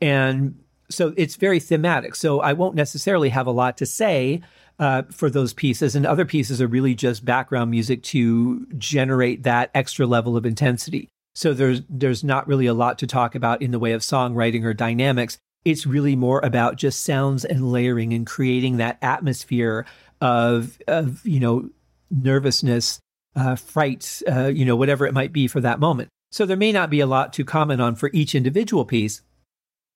And 0.00 0.58
so 0.90 1.14
it's 1.16 1.36
very 1.36 1.60
thematic. 1.60 2.16
So 2.16 2.40
I 2.40 2.52
won't 2.52 2.74
necessarily 2.74 3.28
have 3.28 3.46
a 3.46 3.52
lot 3.52 3.76
to 3.76 3.86
say 3.86 4.42
uh, 4.80 5.02
for 5.12 5.30
those 5.30 5.52
pieces, 5.52 5.94
and 5.94 6.04
other 6.04 6.24
pieces 6.24 6.60
are 6.60 6.68
really 6.68 6.94
just 6.94 7.24
background 7.24 7.70
music 7.70 8.02
to 8.04 8.66
generate 8.76 9.44
that 9.44 9.70
extra 9.74 10.06
level 10.06 10.36
of 10.36 10.44
intensity. 10.44 11.08
So 11.38 11.54
there's 11.54 11.82
there's 11.88 12.24
not 12.24 12.48
really 12.48 12.66
a 12.66 12.74
lot 12.74 12.98
to 12.98 13.06
talk 13.06 13.36
about 13.36 13.62
in 13.62 13.70
the 13.70 13.78
way 13.78 13.92
of 13.92 14.00
songwriting 14.00 14.64
or 14.64 14.74
dynamics. 14.74 15.38
It's 15.64 15.86
really 15.86 16.16
more 16.16 16.40
about 16.40 16.74
just 16.74 17.04
sounds 17.04 17.44
and 17.44 17.70
layering 17.70 18.12
and 18.12 18.26
creating 18.26 18.78
that 18.78 18.98
atmosphere 19.02 19.86
of 20.20 20.80
of 20.88 21.24
you 21.24 21.38
know 21.38 21.70
nervousness, 22.10 22.98
uh, 23.36 23.54
fright, 23.54 24.20
uh, 24.28 24.46
you 24.46 24.64
know 24.64 24.74
whatever 24.74 25.06
it 25.06 25.14
might 25.14 25.32
be 25.32 25.46
for 25.46 25.60
that 25.60 25.78
moment. 25.78 26.08
So 26.32 26.44
there 26.44 26.56
may 26.56 26.72
not 26.72 26.90
be 26.90 26.98
a 26.98 27.06
lot 27.06 27.32
to 27.34 27.44
comment 27.44 27.80
on 27.80 27.94
for 27.94 28.10
each 28.12 28.34
individual 28.34 28.84
piece, 28.84 29.22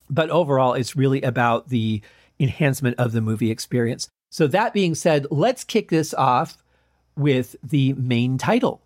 but 0.08 0.30
overall, 0.30 0.74
it's 0.74 0.94
really 0.94 1.22
about 1.22 1.70
the 1.70 2.02
enhancement 2.38 3.00
of 3.00 3.10
the 3.10 3.20
movie 3.20 3.50
experience. 3.50 4.08
So 4.30 4.46
that 4.46 4.72
being 4.72 4.94
said, 4.94 5.26
let's 5.28 5.64
kick 5.64 5.88
this 5.88 6.14
off 6.14 6.62
with 7.16 7.56
the 7.64 7.94
main 7.94 8.38
title. 8.38 8.80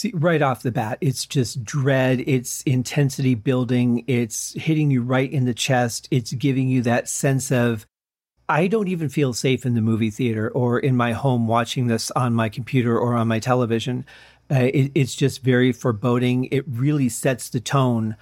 See, 0.00 0.12
right 0.14 0.40
off 0.40 0.62
the 0.62 0.72
bat, 0.72 0.96
it's 1.02 1.26
just 1.26 1.62
dread, 1.62 2.24
it's 2.26 2.62
intensity 2.62 3.34
building, 3.34 4.02
it's 4.06 4.54
hitting 4.54 4.90
you 4.90 5.02
right 5.02 5.30
in 5.30 5.44
the 5.44 5.52
chest, 5.52 6.08
it's 6.10 6.32
giving 6.32 6.68
you 6.68 6.80
that 6.80 7.06
sense 7.06 7.52
of, 7.52 7.84
I 8.48 8.66
don't 8.66 8.88
even 8.88 9.10
feel 9.10 9.34
safe 9.34 9.66
in 9.66 9.74
the 9.74 9.82
movie 9.82 10.08
theater 10.08 10.48
or 10.48 10.78
in 10.78 10.96
my 10.96 11.12
home 11.12 11.46
watching 11.46 11.88
this 11.88 12.10
on 12.12 12.32
my 12.32 12.48
computer 12.48 12.98
or 12.98 13.14
on 13.14 13.28
my 13.28 13.40
television. 13.40 14.06
Uh, 14.50 14.70
it, 14.72 14.90
it's 14.94 15.14
just 15.14 15.42
very 15.42 15.70
foreboding. 15.70 16.46
It 16.46 16.64
really 16.66 17.10
sets 17.10 17.50
the 17.50 17.60
tone 17.60 18.16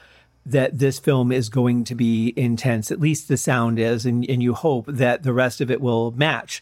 that 0.44 0.80
this 0.80 0.98
film 0.98 1.30
is 1.30 1.48
going 1.48 1.84
to 1.84 1.94
be 1.94 2.34
intense. 2.36 2.90
At 2.90 2.98
least 2.98 3.28
the 3.28 3.36
sound 3.36 3.78
is, 3.78 4.04
and, 4.04 4.28
and 4.28 4.42
you 4.42 4.52
hope 4.52 4.86
that 4.88 5.22
the 5.22 5.32
rest 5.32 5.60
of 5.60 5.70
it 5.70 5.80
will 5.80 6.10
match. 6.10 6.60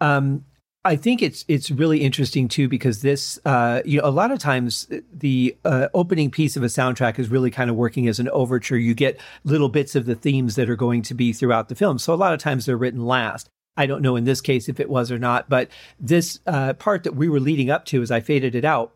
Um, 0.00 0.44
I 0.88 0.96
think 0.96 1.20
it's 1.20 1.44
it's 1.48 1.70
really 1.70 2.00
interesting 2.00 2.48
too 2.48 2.66
because 2.66 3.02
this 3.02 3.38
uh, 3.44 3.82
you 3.84 4.00
know 4.00 4.08
a 4.08 4.10
lot 4.10 4.30
of 4.30 4.38
times 4.38 4.88
the 5.12 5.54
uh, 5.62 5.88
opening 5.92 6.30
piece 6.30 6.56
of 6.56 6.62
a 6.62 6.66
soundtrack 6.66 7.18
is 7.18 7.28
really 7.28 7.50
kind 7.50 7.68
of 7.68 7.76
working 7.76 8.08
as 8.08 8.18
an 8.18 8.30
overture. 8.30 8.78
You 8.78 8.94
get 8.94 9.20
little 9.44 9.68
bits 9.68 9.94
of 9.94 10.06
the 10.06 10.14
themes 10.14 10.54
that 10.54 10.70
are 10.70 10.76
going 10.76 11.02
to 11.02 11.12
be 11.12 11.34
throughout 11.34 11.68
the 11.68 11.74
film. 11.74 11.98
So 11.98 12.14
a 12.14 12.16
lot 12.16 12.32
of 12.32 12.40
times 12.40 12.64
they're 12.64 12.78
written 12.78 13.04
last. 13.04 13.50
I 13.76 13.84
don't 13.84 14.00
know 14.00 14.16
in 14.16 14.24
this 14.24 14.40
case 14.40 14.66
if 14.66 14.80
it 14.80 14.88
was 14.88 15.12
or 15.12 15.18
not, 15.18 15.50
but 15.50 15.68
this 16.00 16.40
uh, 16.46 16.72
part 16.72 17.04
that 17.04 17.14
we 17.14 17.28
were 17.28 17.38
leading 17.38 17.68
up 17.68 17.84
to 17.86 18.00
as 18.00 18.10
I 18.10 18.20
faded 18.20 18.54
it 18.54 18.64
out 18.64 18.94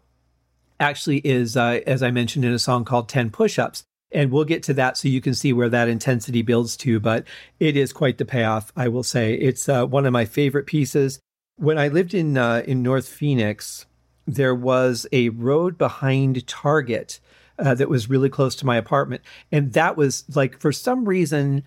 actually 0.80 1.18
is 1.18 1.58
uh, 1.58 1.80
as 1.86 2.02
I 2.02 2.10
mentioned 2.10 2.46
in 2.46 2.54
a 2.54 2.58
song 2.58 2.86
called 2.86 3.10
Ten 3.10 3.28
Push-ups. 3.28 3.84
And 4.14 4.30
we'll 4.30 4.44
get 4.44 4.62
to 4.64 4.74
that 4.74 4.96
so 4.96 5.08
you 5.08 5.20
can 5.20 5.34
see 5.34 5.52
where 5.52 5.68
that 5.68 5.88
intensity 5.88 6.40
builds 6.40 6.74
to. 6.78 7.00
But 7.00 7.26
it 7.60 7.76
is 7.76 7.92
quite 7.92 8.16
the 8.16 8.24
payoff, 8.24 8.72
I 8.74 8.88
will 8.88 9.02
say. 9.02 9.34
It's 9.34 9.68
uh, 9.68 9.84
one 9.84 10.06
of 10.06 10.12
my 10.12 10.24
favorite 10.24 10.66
pieces 10.66 11.18
when 11.62 11.78
I 11.78 11.88
lived 11.88 12.12
in 12.12 12.36
uh, 12.36 12.62
in 12.66 12.82
North 12.82 13.08
Phoenix, 13.08 13.86
there 14.26 14.54
was 14.54 15.06
a 15.12 15.28
road 15.28 15.78
behind 15.78 16.46
Target 16.48 17.20
uh, 17.58 17.74
that 17.74 17.88
was 17.88 18.10
really 18.10 18.28
close 18.28 18.56
to 18.56 18.66
my 18.66 18.76
apartment, 18.76 19.22
and 19.52 19.72
that 19.72 19.96
was 19.96 20.24
like 20.34 20.58
for 20.58 20.72
some 20.72 21.08
reason 21.08 21.62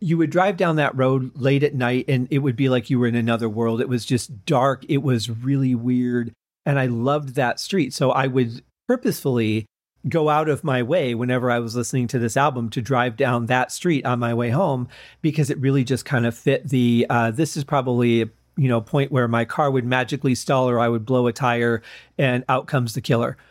you 0.00 0.16
would 0.16 0.30
drive 0.30 0.56
down 0.56 0.76
that 0.76 0.96
road 0.96 1.32
late 1.34 1.64
at 1.64 1.74
night 1.74 2.04
and 2.06 2.28
it 2.30 2.38
would 2.38 2.54
be 2.54 2.68
like 2.68 2.88
you 2.88 3.00
were 3.00 3.06
in 3.08 3.16
another 3.16 3.48
world. 3.48 3.80
It 3.80 3.88
was 3.88 4.04
just 4.04 4.46
dark. 4.46 4.84
It 4.88 4.98
was 4.98 5.28
really 5.28 5.74
weird. 5.74 6.32
And 6.64 6.78
I 6.78 6.86
loved 6.86 7.34
that 7.34 7.58
street. 7.58 7.92
So 7.92 8.12
I 8.12 8.28
would 8.28 8.62
purposefully 8.86 9.66
go 10.08 10.28
out 10.28 10.48
of 10.48 10.62
my 10.62 10.84
way 10.84 11.16
whenever 11.16 11.50
I 11.50 11.58
was 11.58 11.74
listening 11.74 12.06
to 12.08 12.18
this 12.20 12.36
album 12.36 12.70
to 12.70 12.80
drive 12.80 13.16
down 13.16 13.46
that 13.46 13.72
street 13.72 14.06
on 14.06 14.20
my 14.20 14.32
way 14.34 14.50
home 14.50 14.88
because 15.20 15.50
it 15.50 15.58
really 15.58 15.82
just 15.82 16.04
kind 16.04 16.26
of 16.26 16.36
fit 16.36 16.68
the 16.68 17.04
uh, 17.10 17.32
this 17.32 17.56
is 17.56 17.64
probably 17.64 18.30
you 18.58 18.68
know 18.68 18.80
point 18.80 19.10
where 19.10 19.28
my 19.28 19.44
car 19.44 19.70
would 19.70 19.84
magically 19.84 20.34
stall 20.34 20.68
or 20.68 20.78
I 20.78 20.88
would 20.88 21.06
blow 21.06 21.26
a 21.26 21.32
tire 21.32 21.82
and 22.18 22.44
out 22.48 22.66
comes 22.66 22.94
the 22.94 23.00
killer. 23.00 23.36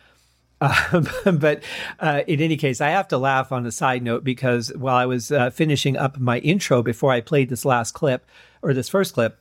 Um, 0.60 1.08
but 1.38 1.62
uh, 2.00 2.22
in 2.26 2.42
any 2.42 2.58
case, 2.58 2.82
I 2.82 2.90
have 2.90 3.08
to 3.10 3.20
laugh 3.20 3.52
on 3.52 3.64
a 3.68 3.72
side 3.72 4.02
note 4.02 4.24
because 4.24 4.74
while 4.76 4.96
I 4.96 5.06
was 5.06 5.32
uh, 5.32 5.52
finishing 5.52 5.96
up 5.96 6.18
my 6.18 6.40
intro 6.40 6.82
before 6.82 7.12
I 7.12 7.22
played 7.22 7.50
this 7.50 7.64
last 7.64 7.92
clip 7.92 8.28
or 8.64 8.74
this 8.74 8.90
first 8.90 9.14
clip, 9.14 9.40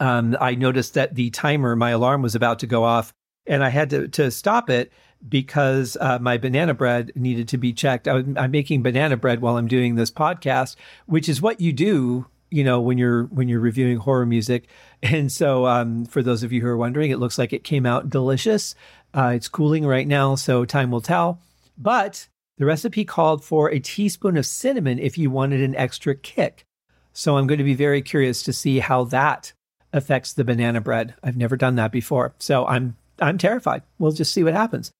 um, 0.00 0.36
I 0.40 0.56
noticed 0.56 0.94
that 0.94 1.14
the 1.14 1.30
timer, 1.30 1.76
my 1.76 1.90
alarm 1.90 2.20
was 2.20 2.34
about 2.34 2.58
to 2.58 2.66
go 2.66 2.82
off, 2.82 3.12
and 3.46 3.62
I 3.62 3.68
had 3.68 3.90
to, 3.90 4.08
to 4.08 4.32
stop 4.32 4.68
it 4.68 4.92
because 5.28 5.96
uh, 6.00 6.18
my 6.18 6.36
banana 6.36 6.74
bread 6.74 7.12
needed 7.14 7.48
to 7.48 7.58
be 7.58 7.72
checked. 7.72 8.08
I 8.08 8.18
am 8.18 8.50
making 8.50 8.82
banana 8.82 9.16
bread 9.16 9.40
while 9.40 9.56
I'm 9.56 9.68
doing 9.68 9.94
this 9.94 10.10
podcast, 10.10 10.76
which 11.06 11.28
is 11.28 11.40
what 11.40 11.60
you 11.60 11.72
do, 11.72 12.26
you 12.50 12.64
know, 12.64 12.80
when 12.80 12.98
you're 12.98 13.24
when 13.24 13.48
you're 13.48 13.60
reviewing 13.60 13.98
horror 13.98 14.26
music. 14.26 14.68
And 15.02 15.30
so, 15.30 15.66
um, 15.66 16.06
for 16.06 16.22
those 16.22 16.42
of 16.42 16.50
you 16.50 16.62
who 16.62 16.66
are 16.66 16.78
wondering, 16.78 17.10
it 17.10 17.18
looks 17.18 17.36
like 17.36 17.52
it 17.52 17.62
came 17.62 17.84
out 17.84 18.08
delicious. 18.08 18.74
Uh, 19.12 19.32
it's 19.34 19.48
cooling 19.48 19.86
right 19.86 20.08
now, 20.08 20.34
so 20.34 20.64
time 20.64 20.90
will 20.90 21.02
tell. 21.02 21.40
But 21.76 22.26
the 22.56 22.64
recipe 22.64 23.04
called 23.04 23.44
for 23.44 23.70
a 23.70 23.80
teaspoon 23.80 24.38
of 24.38 24.46
cinnamon 24.46 24.98
if 24.98 25.18
you 25.18 25.30
wanted 25.30 25.60
an 25.60 25.76
extra 25.76 26.14
kick. 26.14 26.64
So 27.12 27.36
I'm 27.36 27.46
going 27.46 27.58
to 27.58 27.64
be 27.64 27.74
very 27.74 28.00
curious 28.00 28.42
to 28.44 28.52
see 28.54 28.78
how 28.78 29.04
that 29.04 29.52
affects 29.92 30.32
the 30.32 30.42
banana 30.42 30.80
bread. 30.80 31.14
I've 31.22 31.36
never 31.36 31.58
done 31.58 31.76
that 31.76 31.92
before, 31.92 32.34
so 32.38 32.66
I'm 32.66 32.96
I'm 33.20 33.36
terrified. 33.36 33.82
We'll 33.98 34.12
just 34.12 34.32
see 34.32 34.42
what 34.42 34.54
happens. 34.54 34.90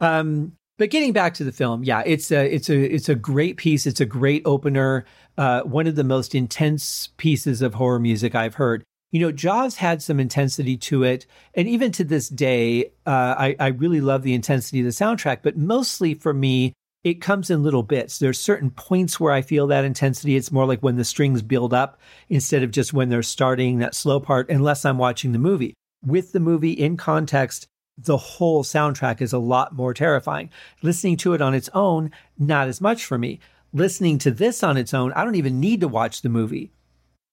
Um, 0.00 0.56
but 0.80 0.88
getting 0.88 1.12
back 1.12 1.34
to 1.34 1.44
the 1.44 1.52
film, 1.52 1.84
yeah, 1.84 2.02
it's 2.06 2.32
a 2.32 2.54
it's 2.54 2.70
a 2.70 2.94
it's 2.94 3.10
a 3.10 3.14
great 3.14 3.58
piece. 3.58 3.86
It's 3.86 4.00
a 4.00 4.06
great 4.06 4.40
opener. 4.46 5.04
Uh, 5.36 5.60
one 5.60 5.86
of 5.86 5.94
the 5.94 6.04
most 6.04 6.34
intense 6.34 7.10
pieces 7.18 7.60
of 7.60 7.74
horror 7.74 7.98
music 7.98 8.34
I've 8.34 8.54
heard. 8.54 8.82
You 9.10 9.20
know, 9.20 9.30
Jaws 9.30 9.76
had 9.76 10.00
some 10.00 10.18
intensity 10.18 10.78
to 10.78 11.02
it, 11.02 11.26
and 11.52 11.68
even 11.68 11.92
to 11.92 12.02
this 12.02 12.30
day, 12.30 12.86
uh, 13.04 13.34
I, 13.36 13.56
I 13.60 13.66
really 13.66 14.00
love 14.00 14.22
the 14.22 14.32
intensity 14.32 14.80
of 14.80 14.86
the 14.86 14.90
soundtrack. 14.92 15.40
But 15.42 15.58
mostly 15.58 16.14
for 16.14 16.32
me, 16.32 16.72
it 17.04 17.20
comes 17.20 17.50
in 17.50 17.62
little 17.62 17.82
bits. 17.82 18.18
There's 18.18 18.40
certain 18.40 18.70
points 18.70 19.20
where 19.20 19.34
I 19.34 19.42
feel 19.42 19.66
that 19.66 19.84
intensity. 19.84 20.34
It's 20.34 20.50
more 20.50 20.64
like 20.64 20.80
when 20.80 20.96
the 20.96 21.04
strings 21.04 21.42
build 21.42 21.74
up 21.74 22.00
instead 22.30 22.62
of 22.62 22.70
just 22.70 22.94
when 22.94 23.10
they're 23.10 23.22
starting 23.22 23.80
that 23.80 23.94
slow 23.94 24.18
part, 24.18 24.48
unless 24.48 24.86
I'm 24.86 24.96
watching 24.96 25.32
the 25.32 25.38
movie. 25.38 25.74
With 26.02 26.32
the 26.32 26.40
movie 26.40 26.72
in 26.72 26.96
context, 26.96 27.66
the 28.04 28.16
whole 28.16 28.64
soundtrack 28.64 29.20
is 29.20 29.32
a 29.32 29.38
lot 29.38 29.74
more 29.74 29.94
terrifying. 29.94 30.50
Listening 30.82 31.16
to 31.18 31.34
it 31.34 31.40
on 31.40 31.54
its 31.54 31.68
own, 31.74 32.10
not 32.38 32.68
as 32.68 32.80
much 32.80 33.04
for 33.04 33.18
me. 33.18 33.40
Listening 33.72 34.18
to 34.18 34.30
this 34.30 34.62
on 34.62 34.76
its 34.76 34.92
own, 34.94 35.12
I 35.12 35.24
don't 35.24 35.36
even 35.36 35.60
need 35.60 35.80
to 35.80 35.88
watch 35.88 36.22
the 36.22 36.28
movie 36.28 36.72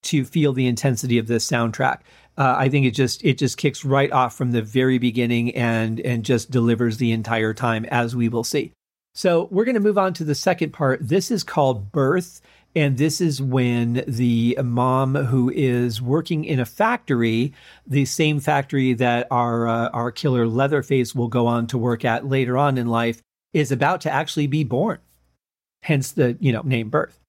to 0.04 0.24
feel 0.24 0.54
the 0.54 0.68
intensity 0.68 1.18
of 1.18 1.28
this 1.28 1.50
soundtrack. 1.50 2.02
Uh, 2.38 2.56
I 2.58 2.70
think 2.70 2.86
it 2.86 2.92
just 2.92 3.24
it 3.26 3.38
just 3.38 3.58
kicks 3.58 3.84
right 3.84 4.12
off 4.12 4.36
from 4.36 4.52
the 4.52 4.62
very 4.62 5.00
beginning 5.00 5.56
and 5.56 6.00
and 6.02 6.24
just 6.24 6.52
delivers 6.52 6.98
the 6.98 7.12
entire 7.12 7.54
time, 7.54 7.86
as 7.86 8.16
we 8.16 8.30
will 8.30 8.44
see. 8.44 8.72
So 9.16 9.48
we're 9.50 9.66
going 9.66 9.74
to 9.74 9.82
move 9.82 9.98
on 9.98 10.14
to 10.16 10.24
the 10.24 10.36
second 10.36 10.74
part. 10.74 11.00
This 11.02 11.32
is 11.32 11.44
called 11.44 11.92
Birth. 11.92 12.40
And 12.78 13.00
this 13.00 13.22
is 13.22 13.42
when 13.42 14.04
the 14.08 14.56
mom 14.64 15.16
who 15.16 15.50
is 15.50 16.00
working 16.00 16.46
in 16.46 16.60
a 16.60 16.66
factory, 16.66 17.52
the 17.88 18.06
same 18.06 18.40
factory 18.40 18.94
that 18.94 19.26
our 19.32 19.68
uh, 19.68 19.90
our 19.90 20.12
killer 20.12 20.46
Leatherface 20.46 21.16
will 21.16 21.28
go 21.28 21.48
on 21.48 21.66
to 21.68 21.78
work 21.80 22.06
at 22.06 22.30
later 22.30 22.56
on 22.56 22.78
in 22.78 22.86
life, 22.86 23.24
is 23.52 23.72
about 23.72 24.02
to 24.02 24.14
actually 24.14 24.46
be 24.46 24.64
born. 24.64 25.00
Hence 25.82 26.12
the 26.12 26.38
you 26.40 26.52
know 26.52 26.62
name 26.62 26.90
birth. 26.90 27.20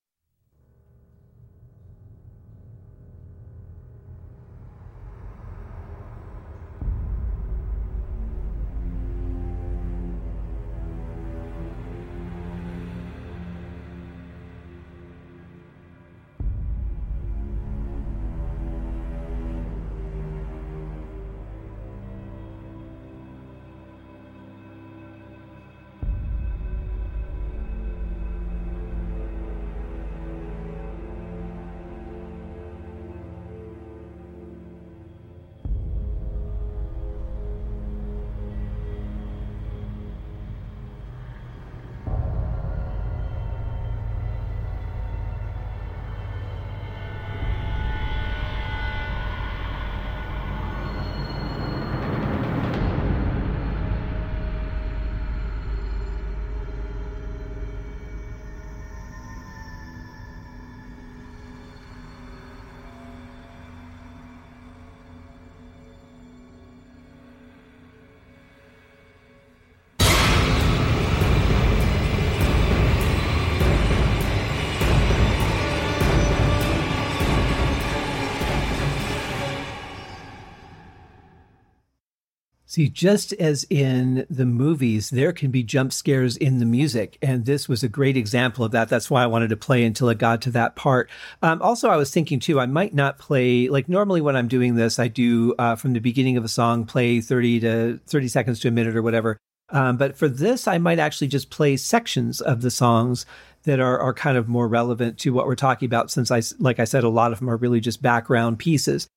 See, 82.78 82.88
just 82.88 83.32
as 83.32 83.66
in 83.70 84.24
the 84.30 84.46
movies, 84.46 85.10
there 85.10 85.32
can 85.32 85.50
be 85.50 85.64
jump 85.64 85.92
scares 85.92 86.36
in 86.36 86.60
the 86.60 86.64
music. 86.64 87.18
And 87.20 87.44
this 87.44 87.68
was 87.68 87.82
a 87.82 87.88
great 87.88 88.16
example 88.16 88.64
of 88.64 88.70
that. 88.70 88.88
That's 88.88 89.10
why 89.10 89.24
I 89.24 89.26
wanted 89.26 89.50
to 89.50 89.56
play 89.56 89.82
until 89.82 90.08
it 90.10 90.18
got 90.18 90.40
to 90.42 90.52
that 90.52 90.76
part. 90.76 91.10
Um, 91.42 91.60
also, 91.60 91.88
I 91.88 91.96
was 91.96 92.12
thinking 92.12 92.38
too, 92.38 92.60
I 92.60 92.66
might 92.66 92.94
not 92.94 93.18
play, 93.18 93.66
like 93.66 93.88
normally 93.88 94.20
when 94.20 94.36
I'm 94.36 94.46
doing 94.46 94.76
this, 94.76 95.00
I 95.00 95.08
do 95.08 95.56
uh, 95.58 95.74
from 95.74 95.92
the 95.92 95.98
beginning 95.98 96.36
of 96.36 96.44
a 96.44 96.48
song, 96.48 96.84
play 96.84 97.20
30 97.20 97.58
to 97.58 98.00
30 98.06 98.28
seconds 98.28 98.60
to 98.60 98.68
a 98.68 98.70
minute 98.70 98.94
or 98.94 99.02
whatever. 99.02 99.38
Um, 99.70 99.96
but 99.96 100.16
for 100.16 100.28
this, 100.28 100.68
I 100.68 100.78
might 100.78 101.00
actually 101.00 101.26
just 101.26 101.50
play 101.50 101.76
sections 101.76 102.40
of 102.40 102.60
the 102.60 102.70
songs 102.70 103.26
that 103.64 103.80
are, 103.80 103.98
are 103.98 104.14
kind 104.14 104.38
of 104.38 104.46
more 104.46 104.68
relevant 104.68 105.18
to 105.18 105.30
what 105.30 105.48
we're 105.48 105.56
talking 105.56 105.86
about, 105.86 106.12
since 106.12 106.30
I, 106.30 106.42
like 106.60 106.78
I 106.78 106.84
said, 106.84 107.02
a 107.02 107.08
lot 107.08 107.32
of 107.32 107.40
them 107.40 107.50
are 107.50 107.56
really 107.56 107.80
just 107.80 108.02
background 108.02 108.60
pieces. 108.60 109.08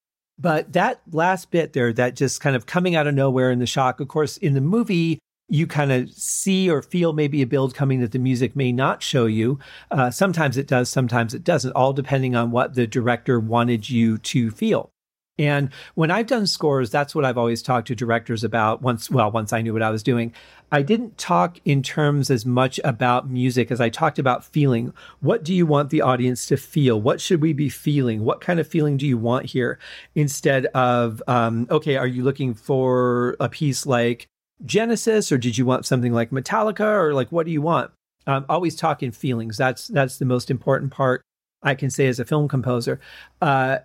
But 0.41 0.73
that 0.73 1.01
last 1.11 1.51
bit 1.51 1.73
there, 1.73 1.93
that 1.93 2.15
just 2.15 2.41
kind 2.41 2.55
of 2.55 2.65
coming 2.65 2.95
out 2.95 3.05
of 3.05 3.13
nowhere 3.13 3.51
in 3.51 3.59
the 3.59 3.67
shock, 3.67 3.99
of 3.99 4.07
course, 4.07 4.37
in 4.37 4.55
the 4.55 4.61
movie, 4.61 5.19
you 5.47 5.67
kind 5.67 5.91
of 5.91 6.09
see 6.11 6.69
or 6.69 6.81
feel 6.81 7.13
maybe 7.13 7.41
a 7.41 7.47
build 7.47 7.75
coming 7.75 7.99
that 7.99 8.11
the 8.11 8.19
music 8.19 8.55
may 8.55 8.71
not 8.71 9.03
show 9.03 9.25
you. 9.27 9.59
Uh, 9.91 10.09
sometimes 10.09 10.57
it 10.57 10.65
does, 10.65 10.89
sometimes 10.89 11.33
it 11.35 11.43
doesn't, 11.43 11.73
all 11.73 11.93
depending 11.93 12.35
on 12.35 12.49
what 12.49 12.73
the 12.73 12.87
director 12.87 13.39
wanted 13.39 13.89
you 13.89 14.17
to 14.17 14.49
feel. 14.49 14.91
And 15.37 15.69
when 15.95 16.11
I've 16.11 16.27
done 16.27 16.45
scores, 16.45 16.89
that's 16.89 17.15
what 17.15 17.25
I've 17.25 17.37
always 17.37 17.61
talked 17.61 17.87
to 17.87 17.95
directors 17.95 18.43
about 18.43 18.81
once, 18.81 19.09
well, 19.09 19.31
once 19.31 19.53
I 19.53 19.61
knew 19.61 19.73
what 19.73 19.81
I 19.81 19.89
was 19.89 20.03
doing. 20.03 20.33
I 20.71 20.81
didn't 20.81 21.17
talk 21.17 21.57
in 21.65 21.81
terms 21.81 22.29
as 22.29 22.45
much 22.45 22.79
about 22.83 23.29
music 23.29 23.71
as 23.71 23.81
I 23.81 23.89
talked 23.89 24.19
about 24.19 24.45
feeling. 24.45 24.93
What 25.19 25.43
do 25.43 25.53
you 25.53 25.65
want 25.65 25.89
the 25.89 26.01
audience 26.01 26.45
to 26.47 26.57
feel? 26.57 27.01
What 27.01 27.19
should 27.19 27.41
we 27.41 27.53
be 27.53 27.69
feeling? 27.69 28.23
What 28.23 28.41
kind 28.41 28.59
of 28.59 28.67
feeling 28.67 28.97
do 28.97 29.07
you 29.07 29.17
want 29.17 29.47
here? 29.47 29.79
Instead 30.15 30.67
of, 30.67 31.23
um, 31.27 31.67
okay, 31.71 31.95
are 31.97 32.07
you 32.07 32.23
looking 32.23 32.53
for 32.53 33.35
a 33.39 33.49
piece 33.49 33.85
like 33.85 34.27
Genesis 34.65 35.31
or 35.31 35.37
did 35.37 35.57
you 35.57 35.65
want 35.65 35.85
something 35.85 36.13
like 36.13 36.29
Metallica 36.29 36.85
or 36.85 37.13
like 37.13 37.31
what 37.31 37.45
do 37.45 37.51
you 37.51 37.61
want? 37.61 37.91
Um, 38.27 38.45
always 38.47 38.75
talk 38.75 39.01
in 39.01 39.11
feelings. 39.11 39.57
That's 39.57 39.87
that's 39.87 40.17
the 40.17 40.25
most 40.25 40.51
important 40.51 40.91
part 40.91 41.23
I 41.63 41.73
can 41.73 41.89
say 41.89 42.07
as 42.07 42.19
a 42.19 42.25
film 42.25 42.47
composer. 42.47 42.99
Uh, 43.41 43.79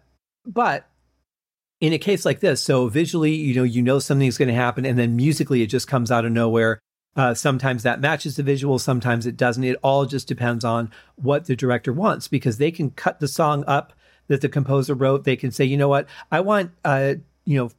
but 0.45 0.87
in 1.87 1.93
a 1.93 1.99
case 1.99 2.25
like 2.25 2.41
this, 2.41 2.61
so 2.61 2.89
visually, 2.89 3.35
you 3.35 3.55
know, 3.55 3.63
you 3.63 3.81
know 3.81 4.01
something's 4.01 4.39
going 4.39 4.49
to 4.49 4.55
happen, 4.55 4.85
and 4.85 4.99
then 4.99 5.15
musically, 5.15 5.63
it 5.63 5.69
just 5.69 5.87
comes 5.87 6.11
out 6.11 6.25
of 6.25 6.33
nowhere. 6.33 6.81
Uh, 7.15 7.33
sometimes 7.33 7.83
that 7.83 8.01
matches 8.01 8.37
the 8.37 8.43
visual, 8.43 8.79
sometimes 8.79 9.25
it 9.25 9.37
doesn't. 9.37 9.63
It 9.63 9.79
all 9.83 10.05
just 10.05 10.27
depends 10.27 10.65
on 10.65 10.91
what 11.15 11.47
the 11.47 11.55
director 11.55 11.93
wants 11.93 12.29
because 12.29 12.59
they 12.59 12.71
can 12.71 12.91
cut 12.91 13.21
the 13.21 13.29
song 13.29 13.63
up 13.67 13.93
that 14.27 14.41
the 14.41 14.49
composer 14.49 14.95
wrote. 14.95 15.25
They 15.25 15.37
can 15.37 15.51
say, 15.53 15.65
you 15.65 15.77
know 15.77 15.89
what, 15.89 16.09
I 16.31 16.41
want, 16.41 16.73
uh, 16.85 17.15
you 17.45 17.57
know, 17.57 17.71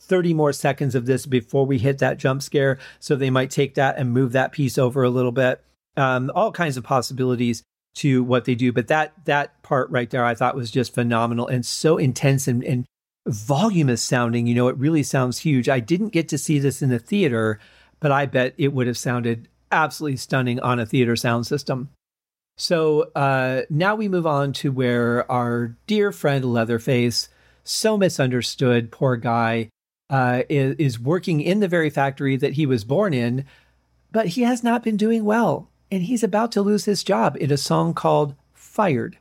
30 0.00 0.34
more 0.34 0.52
seconds 0.52 0.94
of 0.94 1.06
this 1.06 1.26
before 1.26 1.66
we 1.66 1.78
hit 1.78 1.98
that 1.98 2.18
jump 2.18 2.42
scare. 2.42 2.78
So 3.00 3.16
they 3.16 3.30
might 3.30 3.50
take 3.50 3.74
that 3.74 3.96
and 3.98 4.12
move 4.12 4.32
that 4.32 4.52
piece 4.52 4.78
over 4.78 5.02
a 5.02 5.10
little 5.10 5.32
bit. 5.32 5.64
Um, 5.96 6.30
all 6.34 6.52
kinds 6.52 6.76
of 6.76 6.84
possibilities 6.84 7.64
to 7.96 8.22
what 8.22 8.44
they 8.44 8.54
do. 8.54 8.72
But 8.72 8.86
that 8.88 9.12
that 9.24 9.60
part 9.62 9.90
right 9.90 10.08
there, 10.08 10.24
I 10.24 10.34
thought 10.36 10.54
was 10.54 10.70
just 10.70 10.94
phenomenal 10.94 11.48
and 11.48 11.66
so 11.66 11.96
intense 11.96 12.46
and, 12.46 12.62
and 12.62 12.86
voluminous 13.28 14.02
sounding. 14.02 14.46
You 14.46 14.54
know, 14.54 14.68
it 14.68 14.76
really 14.76 15.02
sounds 15.02 15.38
huge. 15.38 15.68
I 15.68 15.80
didn't 15.80 16.08
get 16.08 16.28
to 16.28 16.38
see 16.38 16.58
this 16.58 16.82
in 16.82 16.88
the 16.88 16.98
theater, 16.98 17.60
but 18.00 18.10
I 18.10 18.26
bet 18.26 18.54
it 18.56 18.72
would 18.72 18.86
have 18.86 18.98
sounded 18.98 19.48
absolutely 19.70 20.16
stunning 20.16 20.58
on 20.60 20.80
a 20.80 20.86
theater 20.86 21.14
sound 21.14 21.46
system. 21.46 21.90
So 22.56 23.10
uh, 23.14 23.62
now 23.70 23.94
we 23.94 24.08
move 24.08 24.26
on 24.26 24.52
to 24.54 24.72
where 24.72 25.30
our 25.30 25.76
dear 25.86 26.10
friend 26.10 26.44
Leatherface, 26.44 27.28
so 27.62 27.96
misunderstood, 27.96 28.90
poor 28.90 29.16
guy, 29.16 29.68
uh, 30.10 30.42
is, 30.48 30.74
is 30.76 31.00
working 31.00 31.40
in 31.40 31.60
the 31.60 31.68
very 31.68 31.90
factory 31.90 32.36
that 32.36 32.54
he 32.54 32.66
was 32.66 32.82
born 32.82 33.14
in, 33.14 33.44
but 34.10 34.28
he 34.28 34.42
has 34.42 34.64
not 34.64 34.82
been 34.82 34.96
doing 34.96 35.24
well, 35.24 35.68
and 35.90 36.02
he's 36.02 36.24
about 36.24 36.50
to 36.52 36.62
lose 36.62 36.86
his 36.86 37.04
job 37.04 37.36
in 37.38 37.52
a 37.52 37.56
song 37.56 37.94
called 37.94 38.34
Fired. 38.54 39.18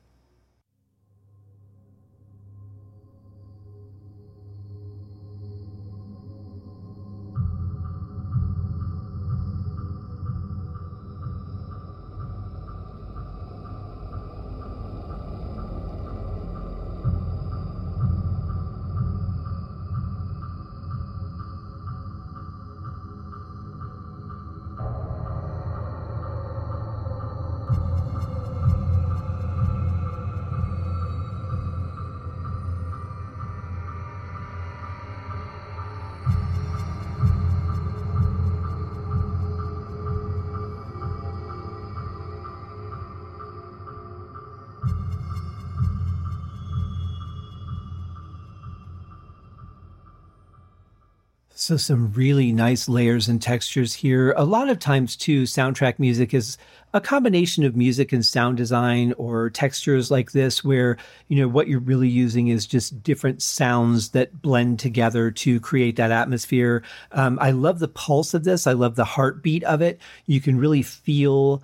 So, 51.67 51.75
some 51.75 52.13
really 52.13 52.53
nice 52.53 52.87
layers 52.87 53.27
and 53.27 53.41
textures 53.41 53.93
here. 53.93 54.31
A 54.37 54.45
lot 54.45 54.69
of 54.69 54.79
times, 54.79 55.17
too, 55.17 55.43
soundtrack 55.43 55.99
music 55.99 56.33
is 56.33 56.57
a 56.93 57.01
combination 57.01 57.65
of 57.65 57.75
music 57.75 58.13
and 58.13 58.25
sound 58.25 58.55
design 58.55 59.11
or 59.17 59.49
textures 59.49 60.09
like 60.09 60.31
this, 60.31 60.63
where, 60.63 60.95
you 61.27 61.35
know, 61.35 61.49
what 61.49 61.67
you're 61.67 61.81
really 61.81 62.07
using 62.07 62.47
is 62.47 62.65
just 62.65 63.03
different 63.03 63.41
sounds 63.41 64.11
that 64.11 64.41
blend 64.41 64.79
together 64.79 65.29
to 65.29 65.59
create 65.59 65.97
that 65.97 66.09
atmosphere. 66.09 66.83
Um, 67.11 67.37
I 67.41 67.51
love 67.51 67.79
the 67.79 67.89
pulse 67.89 68.33
of 68.33 68.45
this, 68.45 68.65
I 68.65 68.71
love 68.71 68.95
the 68.95 69.03
heartbeat 69.03 69.65
of 69.65 69.81
it. 69.81 69.99
You 70.25 70.39
can 70.39 70.57
really 70.57 70.83
feel 70.83 71.61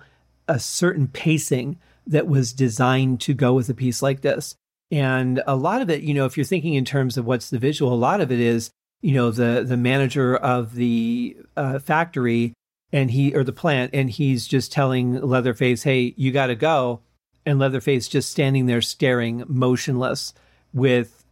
a 0.48 0.60
certain 0.60 1.08
pacing 1.08 1.78
that 2.06 2.28
was 2.28 2.52
designed 2.52 3.22
to 3.22 3.32
go 3.32 3.54
with 3.54 3.70
a 3.70 3.74
piece 3.74 4.02
like 4.02 4.20
this. 4.20 4.54
And 4.90 5.42
a 5.46 5.56
lot 5.56 5.80
of 5.80 5.88
it, 5.88 6.02
you 6.02 6.12
know, 6.12 6.26
if 6.26 6.36
you're 6.36 6.44
thinking 6.44 6.74
in 6.74 6.84
terms 6.84 7.16
of 7.16 7.24
what's 7.24 7.48
the 7.48 7.58
visual, 7.58 7.90
a 7.90 7.96
lot 7.96 8.20
of 8.20 8.30
it 8.30 8.38
is 8.38 8.70
you 9.04 9.12
know 9.12 9.30
the 9.30 9.62
the 9.62 9.76
manager 9.76 10.34
of 10.34 10.74
the 10.76 11.36
uh, 11.58 11.78
factory 11.78 12.54
and 12.90 13.10
he 13.10 13.34
or 13.34 13.44
the 13.44 13.52
plant 13.52 13.90
and 13.92 14.08
he's 14.08 14.46
just 14.46 14.72
telling 14.72 15.20
leatherface 15.20 15.82
hey 15.82 16.14
you 16.16 16.32
got 16.32 16.46
to 16.46 16.54
go. 16.54 17.00
And 17.46 17.58
leatherface 17.58 18.08
just 18.08 18.30
standing 18.30 18.64
there 18.64 18.80
staring 18.80 19.44
motionless 19.46 20.32
with 20.72 21.22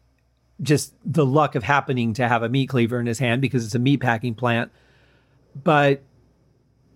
just 0.60 0.92
the 1.06 1.24
luck 1.24 1.54
of 1.54 1.62
happening 1.62 2.12
to 2.12 2.28
have 2.28 2.42
a 2.42 2.50
meat 2.50 2.68
cleaver 2.68 3.00
in 3.00 3.06
his 3.06 3.18
hand 3.18 3.40
because 3.40 3.64
it's 3.64 3.74
a 3.74 3.78
meat 3.78 4.02
packing 4.02 4.34
plant. 4.34 4.70
But 5.64 6.02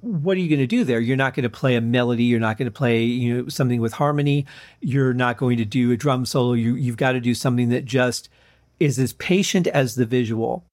what 0.03 0.37
are 0.37 0.41
you 0.41 0.51
going 0.51 0.61
to 0.61 0.67
do 0.67 0.85
there? 0.85 1.01
You're 1.01 1.17
not 1.17 1.33
going 1.33 1.45
to 1.45 1.51
play 1.51 1.77
a 1.77 1.81
melody. 1.81 2.25
You're 2.25 2.39
not 2.39 2.59
going 2.59 2.67
to 2.67 2.71
play 2.71 3.05
you 3.05 3.35
know 3.35 3.49
something 3.49 3.81
with 3.81 3.95
harmony. 3.95 4.45
You're 4.83 5.15
not 5.15 5.39
going 5.39 5.57
to 5.57 5.65
do 5.65 5.91
a 5.93 5.97
drum 5.97 6.27
solo. 6.27 6.53
You 6.53 6.75
you've 6.75 6.99
got 6.99 7.12
to 7.12 7.21
do 7.21 7.35
something 7.35 7.71
that 7.71 7.87
just 7.87 8.29
is 8.81 8.99
as 8.99 9.12
patient 9.15 9.67
as 9.67 9.95
the 9.95 10.07
visual. 10.07 10.65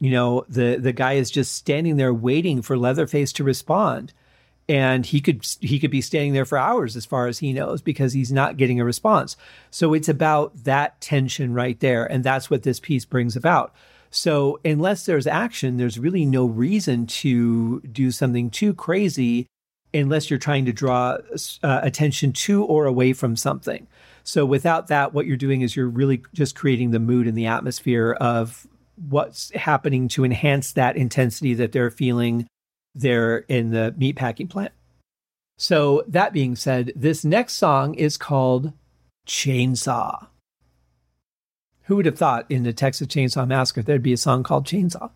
You 0.00 0.10
know, 0.10 0.44
the 0.48 0.76
the 0.76 0.92
guy 0.92 1.14
is 1.14 1.30
just 1.30 1.54
standing 1.54 1.96
there 1.96 2.14
waiting 2.14 2.62
for 2.62 2.76
Leatherface 2.76 3.32
to 3.34 3.44
respond. 3.44 4.12
And 4.70 5.06
he 5.06 5.20
could 5.20 5.46
he 5.60 5.78
could 5.78 5.90
be 5.90 6.02
standing 6.02 6.34
there 6.34 6.44
for 6.44 6.58
hours 6.58 6.94
as 6.94 7.06
far 7.06 7.26
as 7.26 7.38
he 7.38 7.54
knows 7.54 7.80
because 7.80 8.12
he's 8.12 8.30
not 8.30 8.58
getting 8.58 8.80
a 8.80 8.84
response. 8.84 9.36
So 9.70 9.94
it's 9.94 10.10
about 10.10 10.64
that 10.64 11.00
tension 11.00 11.54
right 11.54 11.80
there. 11.80 12.04
And 12.04 12.22
that's 12.22 12.50
what 12.50 12.64
this 12.64 12.78
piece 12.78 13.06
brings 13.06 13.34
about. 13.34 13.74
So 14.10 14.60
unless 14.64 15.06
there's 15.06 15.26
action, 15.26 15.76
there's 15.76 15.98
really 15.98 16.24
no 16.24 16.46
reason 16.46 17.06
to 17.06 17.80
do 17.80 18.10
something 18.10 18.50
too 18.50 18.74
crazy 18.74 19.46
unless 19.92 20.28
you're 20.30 20.38
trying 20.38 20.66
to 20.66 20.72
draw 20.72 21.18
uh, 21.62 21.80
attention 21.82 22.32
to 22.32 22.64
or 22.64 22.86
away 22.86 23.12
from 23.12 23.36
something. 23.36 23.86
So 24.28 24.44
without 24.44 24.88
that, 24.88 25.14
what 25.14 25.24
you're 25.24 25.38
doing 25.38 25.62
is 25.62 25.74
you're 25.74 25.88
really 25.88 26.22
just 26.34 26.54
creating 26.54 26.90
the 26.90 26.98
mood 26.98 27.26
and 27.26 27.34
the 27.34 27.46
atmosphere 27.46 28.12
of 28.20 28.66
what's 29.08 29.50
happening 29.54 30.06
to 30.08 30.22
enhance 30.22 30.74
that 30.74 30.98
intensity 30.98 31.54
that 31.54 31.72
they're 31.72 31.90
feeling 31.90 32.46
there 32.94 33.38
in 33.48 33.70
the 33.70 33.94
meatpacking 33.98 34.50
plant. 34.50 34.72
So 35.56 36.04
that 36.08 36.34
being 36.34 36.56
said, 36.56 36.92
this 36.94 37.24
next 37.24 37.54
song 37.54 37.94
is 37.94 38.18
called 38.18 38.74
Chainsaw. 39.26 40.26
Who 41.84 41.96
would 41.96 42.04
have 42.04 42.18
thought 42.18 42.44
in 42.50 42.64
the 42.64 42.74
Texas 42.74 43.06
Chainsaw 43.06 43.48
Massacre 43.48 43.80
there'd 43.80 44.02
be 44.02 44.12
a 44.12 44.18
song 44.18 44.42
called 44.42 44.66
Chainsaw? 44.66 45.08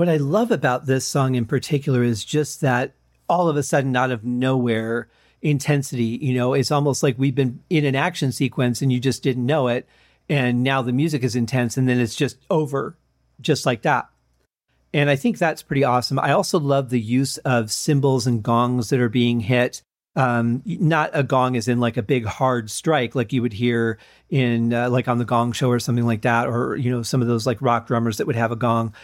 What 0.00 0.08
I 0.08 0.16
love 0.16 0.50
about 0.50 0.86
this 0.86 1.04
song 1.04 1.34
in 1.34 1.44
particular 1.44 2.02
is 2.02 2.24
just 2.24 2.62
that 2.62 2.94
all 3.28 3.50
of 3.50 3.58
a 3.58 3.62
sudden, 3.62 3.94
out 3.94 4.10
of 4.10 4.24
nowhere, 4.24 5.10
intensity. 5.42 6.18
You 6.22 6.32
know, 6.32 6.54
it's 6.54 6.70
almost 6.70 7.02
like 7.02 7.18
we've 7.18 7.34
been 7.34 7.60
in 7.68 7.84
an 7.84 7.94
action 7.94 8.32
sequence 8.32 8.80
and 8.80 8.90
you 8.90 8.98
just 8.98 9.22
didn't 9.22 9.44
know 9.44 9.68
it. 9.68 9.86
And 10.26 10.62
now 10.62 10.80
the 10.80 10.94
music 10.94 11.22
is 11.22 11.36
intense 11.36 11.76
and 11.76 11.86
then 11.86 12.00
it's 12.00 12.14
just 12.14 12.38
over, 12.48 12.96
just 13.42 13.66
like 13.66 13.82
that. 13.82 14.08
And 14.94 15.10
I 15.10 15.16
think 15.16 15.36
that's 15.36 15.62
pretty 15.62 15.84
awesome. 15.84 16.18
I 16.18 16.32
also 16.32 16.58
love 16.58 16.88
the 16.88 16.98
use 16.98 17.36
of 17.36 17.70
cymbals 17.70 18.26
and 18.26 18.42
gongs 18.42 18.88
that 18.88 19.00
are 19.00 19.10
being 19.10 19.40
hit. 19.40 19.82
Um, 20.16 20.62
not 20.64 21.10
a 21.12 21.22
gong 21.22 21.58
as 21.58 21.68
in 21.68 21.78
like 21.78 21.98
a 21.98 22.02
big 22.02 22.24
hard 22.24 22.70
strike 22.70 23.14
like 23.14 23.34
you 23.34 23.42
would 23.42 23.52
hear 23.52 23.98
in 24.30 24.72
uh, 24.72 24.88
like 24.88 25.08
on 25.08 25.18
the 25.18 25.26
gong 25.26 25.52
show 25.52 25.68
or 25.68 25.78
something 25.78 26.06
like 26.06 26.22
that, 26.22 26.48
or, 26.48 26.74
you 26.76 26.90
know, 26.90 27.02
some 27.02 27.20
of 27.20 27.28
those 27.28 27.46
like 27.46 27.60
rock 27.60 27.86
drummers 27.86 28.16
that 28.16 28.26
would 28.26 28.34
have 28.34 28.50
a 28.50 28.56
gong. 28.56 28.94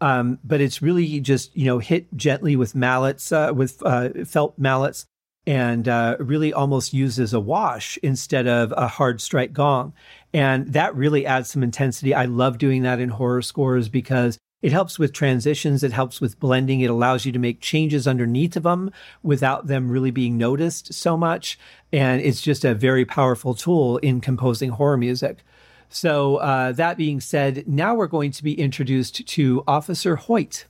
Um, 0.00 0.38
but 0.44 0.60
it's 0.60 0.82
really 0.82 1.20
just 1.20 1.56
you 1.56 1.64
know 1.64 1.78
hit 1.78 2.14
gently 2.16 2.56
with 2.56 2.74
mallets, 2.74 3.32
uh, 3.32 3.52
with 3.54 3.82
uh, 3.84 4.10
felt 4.24 4.58
mallets, 4.58 5.06
and 5.46 5.88
uh, 5.88 6.16
really 6.18 6.52
almost 6.52 6.92
used 6.92 7.18
as 7.18 7.32
a 7.32 7.40
wash 7.40 7.98
instead 8.02 8.46
of 8.46 8.72
a 8.76 8.88
hard 8.88 9.20
strike 9.20 9.52
gong. 9.52 9.92
And 10.32 10.72
that 10.72 10.94
really 10.94 11.24
adds 11.24 11.50
some 11.50 11.62
intensity. 11.62 12.12
I 12.14 12.24
love 12.24 12.58
doing 12.58 12.82
that 12.82 13.00
in 13.00 13.10
horror 13.10 13.42
scores 13.42 13.88
because 13.88 14.38
it 14.62 14.72
helps 14.72 14.98
with 14.98 15.12
transitions. 15.12 15.82
It 15.82 15.92
helps 15.92 16.20
with 16.20 16.40
blending. 16.40 16.80
It 16.80 16.90
allows 16.90 17.24
you 17.24 17.32
to 17.32 17.38
make 17.38 17.60
changes 17.60 18.08
underneath 18.08 18.56
of 18.56 18.64
them 18.64 18.90
without 19.22 19.66
them 19.66 19.90
really 19.90 20.10
being 20.10 20.36
noticed 20.36 20.92
so 20.92 21.16
much. 21.16 21.58
And 21.92 22.20
it's 22.20 22.40
just 22.40 22.64
a 22.64 22.74
very 22.74 23.04
powerful 23.04 23.54
tool 23.54 23.98
in 23.98 24.20
composing 24.20 24.70
horror 24.70 24.96
music. 24.96 25.44
So, 25.88 26.36
uh, 26.36 26.72
that 26.72 26.96
being 26.96 27.20
said, 27.20 27.66
now 27.66 27.94
we're 27.94 28.06
going 28.06 28.32
to 28.32 28.42
be 28.42 28.58
introduced 28.58 29.26
to 29.26 29.64
Officer 29.66 30.16
Hoyt. 30.16 30.66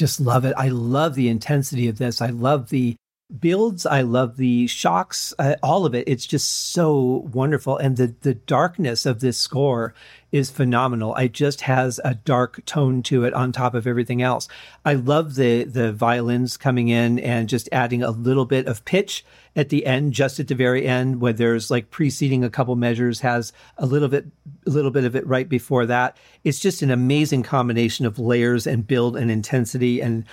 Just 0.00 0.18
love 0.18 0.46
it. 0.46 0.54
I 0.56 0.68
love 0.68 1.14
the 1.14 1.28
intensity 1.28 1.86
of 1.86 1.98
this. 1.98 2.22
I 2.22 2.30
love 2.30 2.70
the 2.70 2.96
builds. 3.38 3.86
I 3.86 4.00
love 4.02 4.36
the 4.36 4.66
shocks, 4.66 5.32
uh, 5.38 5.56
all 5.62 5.86
of 5.86 5.94
it. 5.94 6.08
It's 6.08 6.26
just 6.26 6.72
so 6.72 7.28
wonderful. 7.32 7.76
And 7.76 7.96
the, 7.96 8.14
the 8.22 8.34
darkness 8.34 9.06
of 9.06 9.20
this 9.20 9.38
score 9.38 9.94
is 10.32 10.50
phenomenal. 10.50 11.14
It 11.16 11.32
just 11.32 11.62
has 11.62 12.00
a 12.04 12.14
dark 12.14 12.64
tone 12.64 13.02
to 13.04 13.24
it 13.24 13.34
on 13.34 13.52
top 13.52 13.74
of 13.74 13.86
everything 13.86 14.22
else. 14.22 14.48
I 14.84 14.94
love 14.94 15.34
the, 15.34 15.64
the 15.64 15.92
violins 15.92 16.56
coming 16.56 16.88
in 16.88 17.18
and 17.18 17.48
just 17.48 17.68
adding 17.72 18.02
a 18.02 18.10
little 18.10 18.46
bit 18.46 18.66
of 18.66 18.84
pitch 18.84 19.24
at 19.56 19.68
the 19.68 19.86
end, 19.86 20.12
just 20.12 20.38
at 20.38 20.46
the 20.46 20.54
very 20.54 20.86
end, 20.86 21.20
where 21.20 21.32
there's 21.32 21.70
like 21.70 21.90
preceding 21.90 22.44
a 22.44 22.50
couple 22.50 22.76
measures 22.76 23.20
has 23.20 23.52
a 23.78 23.86
little 23.86 24.08
bit, 24.08 24.26
a 24.66 24.70
little 24.70 24.92
bit 24.92 25.04
of 25.04 25.16
it 25.16 25.26
right 25.26 25.48
before 25.48 25.86
that. 25.86 26.16
It's 26.44 26.60
just 26.60 26.82
an 26.82 26.90
amazing 26.90 27.42
combination 27.42 28.06
of 28.06 28.18
layers 28.18 28.66
and 28.66 28.86
build 28.86 29.16
and 29.16 29.30
intensity 29.30 30.00
and 30.00 30.24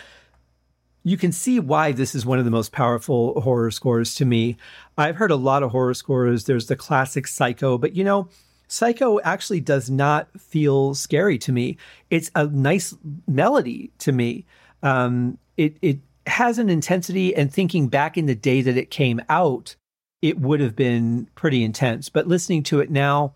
you 1.04 1.18
can 1.18 1.32
see 1.32 1.60
why 1.60 1.92
this 1.92 2.14
is 2.14 2.26
one 2.26 2.40
of 2.40 2.46
the 2.46 2.52
most 2.52 2.72
powerful 2.72 3.40
horror 3.42 3.72
scores 3.72 4.16
to 4.16 4.26
me. 4.26 4.58
I've 4.98 5.16
heard 5.16 5.32
a 5.32 5.36
lot 5.36 5.64
of 5.64 5.72
horror 5.72 5.94
scores. 5.94 6.44
There's 6.44 6.68
the 6.68 6.76
classic 6.76 7.28
Psycho, 7.28 7.78
but 7.78 7.96
you 7.96 8.04
know, 8.04 8.30
Psycho 8.68 9.20
actually 9.22 9.62
does 9.62 9.90
not 9.90 10.28
feel 10.40 10.94
scary 10.94 11.38
to 11.40 11.52
me. 11.52 11.78
It's 12.10 12.30
a 12.36 12.48
nice 12.48 12.96
melody 13.26 13.92
to 14.00 14.12
me. 14.12 14.46
Um, 14.84 15.38
it 15.56 15.78
it 15.82 16.00
has 16.28 16.60
an 16.60 16.70
intensity, 16.70 17.34
and 17.34 17.52
thinking 17.52 17.88
back 17.88 18.18
in 18.18 18.26
the 18.26 18.36
day 18.36 18.62
that 18.62 18.78
it 18.78 18.92
came 18.92 19.22
out, 19.30 19.76
it 20.22 20.40
would 20.40 20.60
have 20.60 20.76
been 20.76 21.30
pretty 21.36 21.64
intense. 21.64 22.10
But 22.10 22.28
listening 22.28 22.64
to 22.64 22.82
it 22.82 22.92
now, 22.92 23.36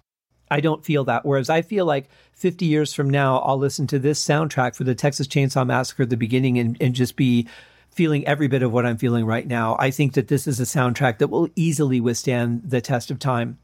I 0.51 0.59
don't 0.59 0.85
feel 0.85 1.03
that. 1.05 1.25
Whereas 1.25 1.49
I 1.49 1.61
feel 1.61 1.85
like 1.85 2.09
50 2.33 2.65
years 2.65 2.93
from 2.93 3.09
now, 3.09 3.39
I'll 3.39 3.57
listen 3.57 3.87
to 3.87 3.99
this 3.99 4.23
soundtrack 4.23 4.75
for 4.75 4.83
the 4.83 4.93
Texas 4.93 5.27
Chainsaw 5.27 5.65
Massacre 5.65 6.03
at 6.03 6.09
the 6.09 6.17
beginning 6.17 6.59
and, 6.59 6.77
and 6.79 6.93
just 6.93 7.15
be 7.15 7.47
feeling 7.89 8.25
every 8.25 8.47
bit 8.47 8.63
of 8.63 8.71
what 8.71 8.85
I'm 8.85 8.97
feeling 8.97 9.25
right 9.25 9.47
now. 9.47 9.75
I 9.79 9.91
think 9.91 10.13
that 10.13 10.27
this 10.27 10.47
is 10.47 10.59
a 10.59 10.63
soundtrack 10.63 11.17
that 11.17 11.29
will 11.29 11.49
easily 11.55 11.99
withstand 11.99 12.63
the 12.65 12.81
test 12.81 13.11
of 13.11 13.19
time. 13.19 13.59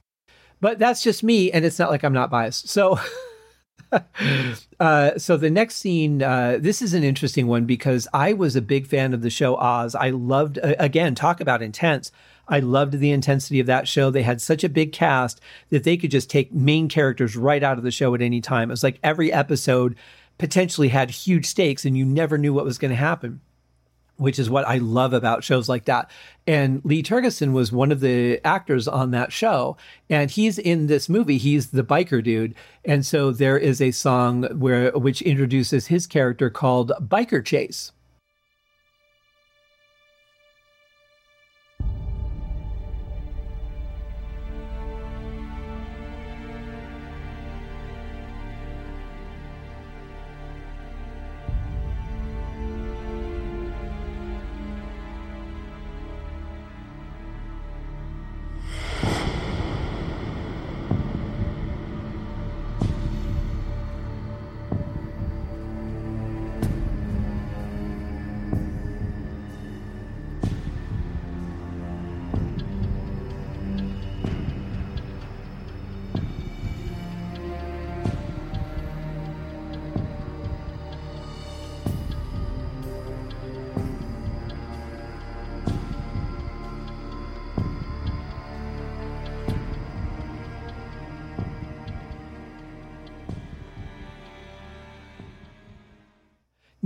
But 0.60 0.80
that's 0.80 1.04
just 1.04 1.24
me, 1.24 1.52
and 1.52 1.64
it's 1.64 1.78
not 1.78 1.92
like 1.92 2.04
I'm 2.04 2.14
not 2.14 2.32
biased. 2.32 2.68
So, 2.68 3.00
uh, 4.80 5.18
so 5.18 5.38
the 5.38 5.50
next 5.50 5.76
scene, 5.76 6.24
uh, 6.24 6.58
this 6.60 6.82
is 6.82 6.94
an 6.94 7.04
interesting 7.04 7.48
one 7.48 7.66
because 7.66 8.08
I 8.14 8.34
was 8.34 8.56
a 8.56 8.62
big 8.62 8.88
fan 8.88 9.14
of 9.14 9.22
the 9.22 9.30
show 9.30 9.56
Oz. 9.56 9.94
I 9.94 10.10
loved, 10.10 10.58
uh, 10.60 10.76
again, 10.80 11.16
talk 11.16 11.40
about 11.40 11.62
intense. 11.62 12.12
I 12.48 12.60
loved 12.60 13.00
the 13.00 13.12
intensity 13.12 13.60
of 13.60 13.68
that 13.68 13.88
show. 13.88 14.10
They 14.10 14.24
had 14.24 14.42
such 14.42 14.64
a 14.64 14.70
big 14.70 14.94
cast 14.94 15.42
that 15.70 15.84
they 15.84 15.98
could 15.98 16.12
just 16.12 16.30
take 16.30 16.54
main 16.54 16.88
characters 16.90 17.36
right 17.36 17.64
out 17.64 17.78
of 17.78 17.84
the 17.84 17.92
show 17.92 18.14
at 18.16 18.22
any 18.22 18.42
time. 18.42 18.70
It 18.70 18.74
was 18.74 18.84
like 18.84 19.00
every 19.04 19.32
episode 19.32 19.96
potentially 20.38 20.90
had 20.90 21.10
huge 21.10 21.46
stakes 21.46 21.86
and 21.86 21.98
you 21.98 22.06
never 22.06 22.38
knew 22.38 22.54
what 22.54 22.66
was 22.66 22.78
going 22.78 22.92
to 22.92 22.96
happen 22.96 23.42
which 24.18 24.40
is 24.40 24.50
what 24.50 24.68
I 24.68 24.78
love 24.78 25.14
about 25.14 25.44
shows 25.44 25.70
like 25.70 25.86
that. 25.86 26.10
And 26.46 26.84
Lee 26.84 27.04
Tergesen 27.04 27.54
was 27.54 27.72
one 27.72 27.92
of 27.92 28.00
the 28.00 28.42
actors 28.44 28.88
on 28.88 29.12
that 29.12 29.32
show. 29.32 29.78
And 30.10 30.30
he's 30.30 30.58
in 30.58 30.88
this 30.88 31.08
movie. 31.08 31.38
He's 31.38 31.68
the 31.68 31.84
biker 31.84 32.24
dude. 32.24 32.56
And 32.84 33.06
so 33.06 33.32
there 33.32 33.58
is 33.58 33.80
a 33.80 33.92
song 33.92 34.44
where 34.60 34.92
which 34.92 35.22
introduces 35.22 35.88
his 35.88 36.08
character 36.08 36.50
called 36.50 36.92
Biker 37.00 37.46
Chase. 37.46 37.92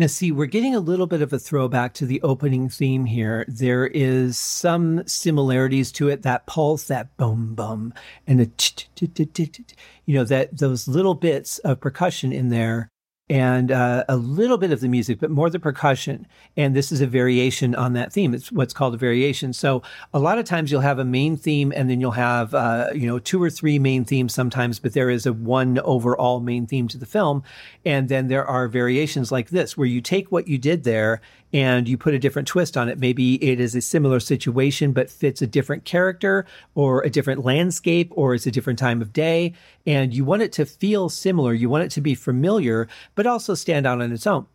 Now, 0.01 0.07
see, 0.07 0.31
we're 0.31 0.47
getting 0.47 0.73
a 0.73 0.79
little 0.79 1.05
bit 1.05 1.21
of 1.21 1.31
a 1.31 1.37
throwback 1.37 1.93
to 1.93 2.07
the 2.07 2.19
opening 2.23 2.69
theme 2.69 3.05
here. 3.05 3.45
There 3.47 3.85
is 3.85 4.35
some 4.35 5.07
similarities 5.07 5.91
to 5.91 6.09
it, 6.09 6.23
that 6.23 6.47
pulse, 6.47 6.85
that 6.85 7.15
boom, 7.17 7.53
boom, 7.53 7.93
and 8.25 8.39
the, 8.39 9.69
you 10.07 10.15
know, 10.15 10.23
that 10.23 10.57
those 10.57 10.87
little 10.87 11.13
bits 11.13 11.59
of 11.59 11.81
percussion 11.81 12.33
in 12.33 12.49
there 12.49 12.89
and 13.31 13.71
uh, 13.71 14.03
a 14.09 14.17
little 14.17 14.57
bit 14.57 14.73
of 14.73 14.81
the 14.81 14.89
music, 14.89 15.17
but 15.21 15.31
more 15.31 15.49
the 15.49 15.57
percussion. 15.57 16.27
And 16.57 16.75
this 16.75 16.91
is 16.91 16.99
a 16.99 17.07
variation 17.07 17.73
on 17.73 17.93
that 17.93 18.11
theme. 18.11 18.33
It's 18.33 18.51
what's 18.51 18.73
called 18.73 18.93
a 18.93 18.97
variation. 18.97 19.53
So 19.53 19.83
a 20.13 20.19
lot 20.19 20.37
of 20.37 20.43
times 20.43 20.69
you'll 20.69 20.81
have 20.81 20.99
a 20.99 21.05
main 21.05 21.37
theme, 21.37 21.71
and 21.73 21.89
then 21.89 22.01
you'll 22.01 22.11
have 22.11 22.53
uh, 22.53 22.89
you 22.93 23.07
know 23.07 23.19
two 23.19 23.41
or 23.41 23.49
three 23.49 23.79
main 23.79 24.03
themes 24.03 24.33
sometimes, 24.33 24.79
but 24.79 24.91
there 24.91 25.09
is 25.09 25.25
a 25.25 25.31
one 25.31 25.79
overall 25.79 26.41
main 26.41 26.67
theme 26.67 26.89
to 26.89 26.97
the 26.97 27.05
film. 27.05 27.41
And 27.85 28.09
then 28.09 28.27
there 28.27 28.45
are 28.45 28.67
variations 28.67 29.31
like 29.31 29.49
this, 29.49 29.77
where 29.77 29.87
you 29.87 30.01
take 30.01 30.29
what 30.29 30.49
you 30.49 30.57
did 30.57 30.83
there 30.83 31.21
and 31.53 31.87
you 31.87 31.97
put 31.97 32.13
a 32.13 32.19
different 32.19 32.47
twist 32.47 32.77
on 32.77 32.89
it. 32.89 32.99
Maybe 32.99 33.35
it 33.43 33.59
is 33.59 33.75
a 33.75 33.81
similar 33.81 34.19
situation, 34.19 34.93
but 34.93 35.09
fits 35.09 35.41
a 35.41 35.47
different 35.47 35.85
character 35.85 36.45
or 36.75 37.01
a 37.01 37.09
different 37.09 37.43
landscape 37.43 38.11
or 38.15 38.33
it's 38.33 38.47
a 38.47 38.51
different 38.51 38.79
time 38.79 39.01
of 39.01 39.13
day. 39.13 39.53
And 39.85 40.13
you 40.13 40.23
want 40.25 40.41
it 40.41 40.53
to 40.53 40.65
feel 40.65 41.09
similar. 41.09 41.53
You 41.53 41.69
want 41.69 41.83
it 41.85 41.91
to 41.91 42.01
be 42.01 42.15
familiar, 42.15 42.87
but 43.15 43.27
also 43.27 43.53
stand 43.53 43.85
out 43.85 44.01
on 44.01 44.11
its 44.11 44.27
own. 44.27 44.45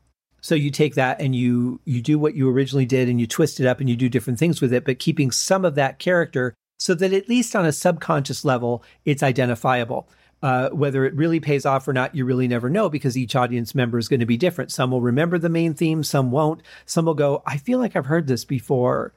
So 0.41 0.55
you 0.55 0.71
take 0.71 0.95
that 0.95 1.21
and 1.21 1.35
you 1.35 1.81
you 1.85 2.01
do 2.01 2.19
what 2.19 2.35
you 2.35 2.49
originally 2.49 2.87
did 2.87 3.09
and 3.09 3.21
you 3.21 3.27
twist 3.27 3.59
it 3.59 3.67
up 3.67 3.81
and 3.81 3.91
you 3.91 3.97
do 3.97 4.09
different 4.09 4.39
things 4.39 4.61
with 4.61 4.73
it, 4.73 4.85
but 4.85 4.99
keeping 4.99 5.31
some 5.31 5.65
of 5.65 5.75
that 5.75 5.99
character 5.99 6.55
so 6.79 6.95
that 6.95 7.13
at 7.13 7.29
least 7.29 7.57
on 7.57 7.67
a 7.67 7.73
subconscious 7.73 8.45
level, 8.45 8.85
it's 9.05 9.23
identifiable. 9.23 10.09
Uh, 10.43 10.69
whether 10.69 11.05
it 11.07 11.15
really 11.15 11.41
pays 11.41 11.65
off 11.65 11.89
or 11.89 11.93
not, 11.93 12.15
you 12.15 12.25
really 12.25 12.47
never 12.47 12.69
know 12.69 12.91
because 12.91 13.17
each 13.17 13.35
audience 13.35 13.75
member 13.75 13.99
is 13.99 14.07
going 14.07 14.21
to 14.21 14.27
be 14.27 14.37
different. 14.37 14.71
Some 14.71 14.91
will 14.91 15.01
remember 15.01 15.39
the 15.39 15.49
main 15.49 15.73
theme, 15.73 16.03
some 16.03 16.31
won't. 16.31 16.63
Some 16.85 17.07
will 17.07 17.15
go, 17.15 17.43
I 17.47 17.57
feel 17.57 17.79
like 17.79 17.97
I've 17.97 18.07
heard 18.07 18.27
this 18.27 18.45
before, 18.45 19.15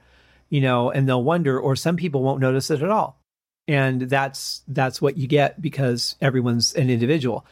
you 0.50 0.62
know, 0.62 0.90
and 0.90 1.08
they'll 1.08 1.24
wonder, 1.24 1.60
or 1.60 1.76
some 1.76 1.98
people 1.98 2.24
won't 2.24 2.40
notice 2.40 2.72
it 2.72 2.82
at 2.82 2.90
all. 2.90 3.20
And 3.68 4.04
that's 4.04 4.64
that's 4.68 5.02
what 5.02 5.18
you 5.18 5.28
get 5.28 5.62
because 5.62 6.16
everyone's 6.22 6.74
an 6.74 6.90
individual. 6.90 7.46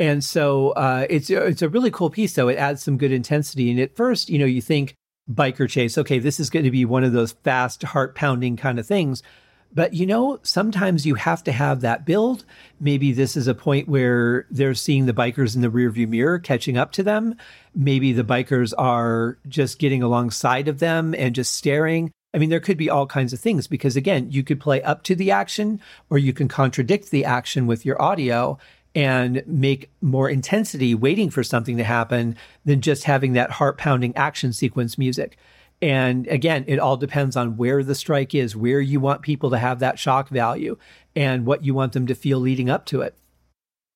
And 0.00 0.24
so 0.24 0.70
uh, 0.70 1.06
it's 1.10 1.28
it's 1.28 1.62
a 1.62 1.68
really 1.68 1.90
cool 1.90 2.10
piece, 2.10 2.34
though. 2.34 2.48
It 2.48 2.56
adds 2.56 2.82
some 2.82 2.96
good 2.96 3.12
intensity. 3.12 3.70
And 3.70 3.78
at 3.78 3.94
first, 3.94 4.30
you 4.30 4.38
know, 4.38 4.46
you 4.46 4.62
think 4.62 4.94
biker 5.30 5.68
chase, 5.68 5.98
okay, 5.98 6.18
this 6.18 6.40
is 6.40 6.50
going 6.50 6.64
to 6.64 6.70
be 6.70 6.84
one 6.84 7.04
of 7.04 7.12
those 7.12 7.32
fast, 7.32 7.82
heart 7.82 8.14
pounding 8.14 8.56
kind 8.56 8.78
of 8.78 8.86
things. 8.86 9.22
But 9.72 9.94
you 9.94 10.06
know, 10.06 10.40
sometimes 10.42 11.06
you 11.06 11.14
have 11.14 11.44
to 11.44 11.52
have 11.52 11.80
that 11.80 12.04
build. 12.04 12.44
Maybe 12.80 13.12
this 13.12 13.36
is 13.36 13.46
a 13.46 13.54
point 13.54 13.88
where 13.88 14.46
they're 14.50 14.74
seeing 14.74 15.06
the 15.06 15.12
bikers 15.12 15.54
in 15.54 15.62
the 15.62 15.70
rearview 15.70 16.08
mirror 16.08 16.38
catching 16.38 16.76
up 16.76 16.92
to 16.92 17.02
them. 17.02 17.36
Maybe 17.74 18.12
the 18.12 18.24
bikers 18.24 18.72
are 18.76 19.38
just 19.48 19.78
getting 19.78 20.02
alongside 20.02 20.66
of 20.66 20.80
them 20.80 21.14
and 21.14 21.34
just 21.34 21.54
staring. 21.54 22.10
I 22.34 22.38
mean, 22.38 22.50
there 22.50 22.60
could 22.60 22.76
be 22.76 22.90
all 22.90 23.06
kinds 23.06 23.32
of 23.32 23.40
things 23.40 23.66
because 23.66 23.96
again, 23.96 24.30
you 24.30 24.42
could 24.42 24.60
play 24.60 24.82
up 24.82 25.02
to 25.04 25.14
the 25.14 25.30
action 25.30 25.80
or 26.10 26.18
you 26.18 26.32
can 26.32 26.48
contradict 26.48 27.10
the 27.10 27.24
action 27.24 27.66
with 27.66 27.84
your 27.84 28.00
audio 28.00 28.58
and 28.94 29.42
make 29.46 29.90
more 30.00 30.28
intensity 30.28 30.94
waiting 30.94 31.30
for 31.30 31.44
something 31.44 31.76
to 31.76 31.84
happen 31.84 32.36
than 32.64 32.80
just 32.80 33.04
having 33.04 33.34
that 33.34 33.52
heart 33.52 33.78
pounding 33.78 34.16
action 34.16 34.52
sequence 34.52 34.98
music. 34.98 35.38
And 35.82 36.26
again, 36.26 36.64
it 36.66 36.78
all 36.78 36.96
depends 36.96 37.36
on 37.36 37.56
where 37.56 37.82
the 37.82 37.94
strike 37.94 38.34
is, 38.34 38.54
where 38.54 38.80
you 38.80 39.00
want 39.00 39.22
people 39.22 39.50
to 39.50 39.58
have 39.58 39.78
that 39.78 39.98
shock 39.98 40.28
value, 40.28 40.76
and 41.16 41.46
what 41.46 41.64
you 41.64 41.74
want 41.74 41.92
them 41.94 42.06
to 42.06 42.14
feel 42.14 42.38
leading 42.38 42.68
up 42.68 42.84
to 42.86 43.00
it. 43.00 43.16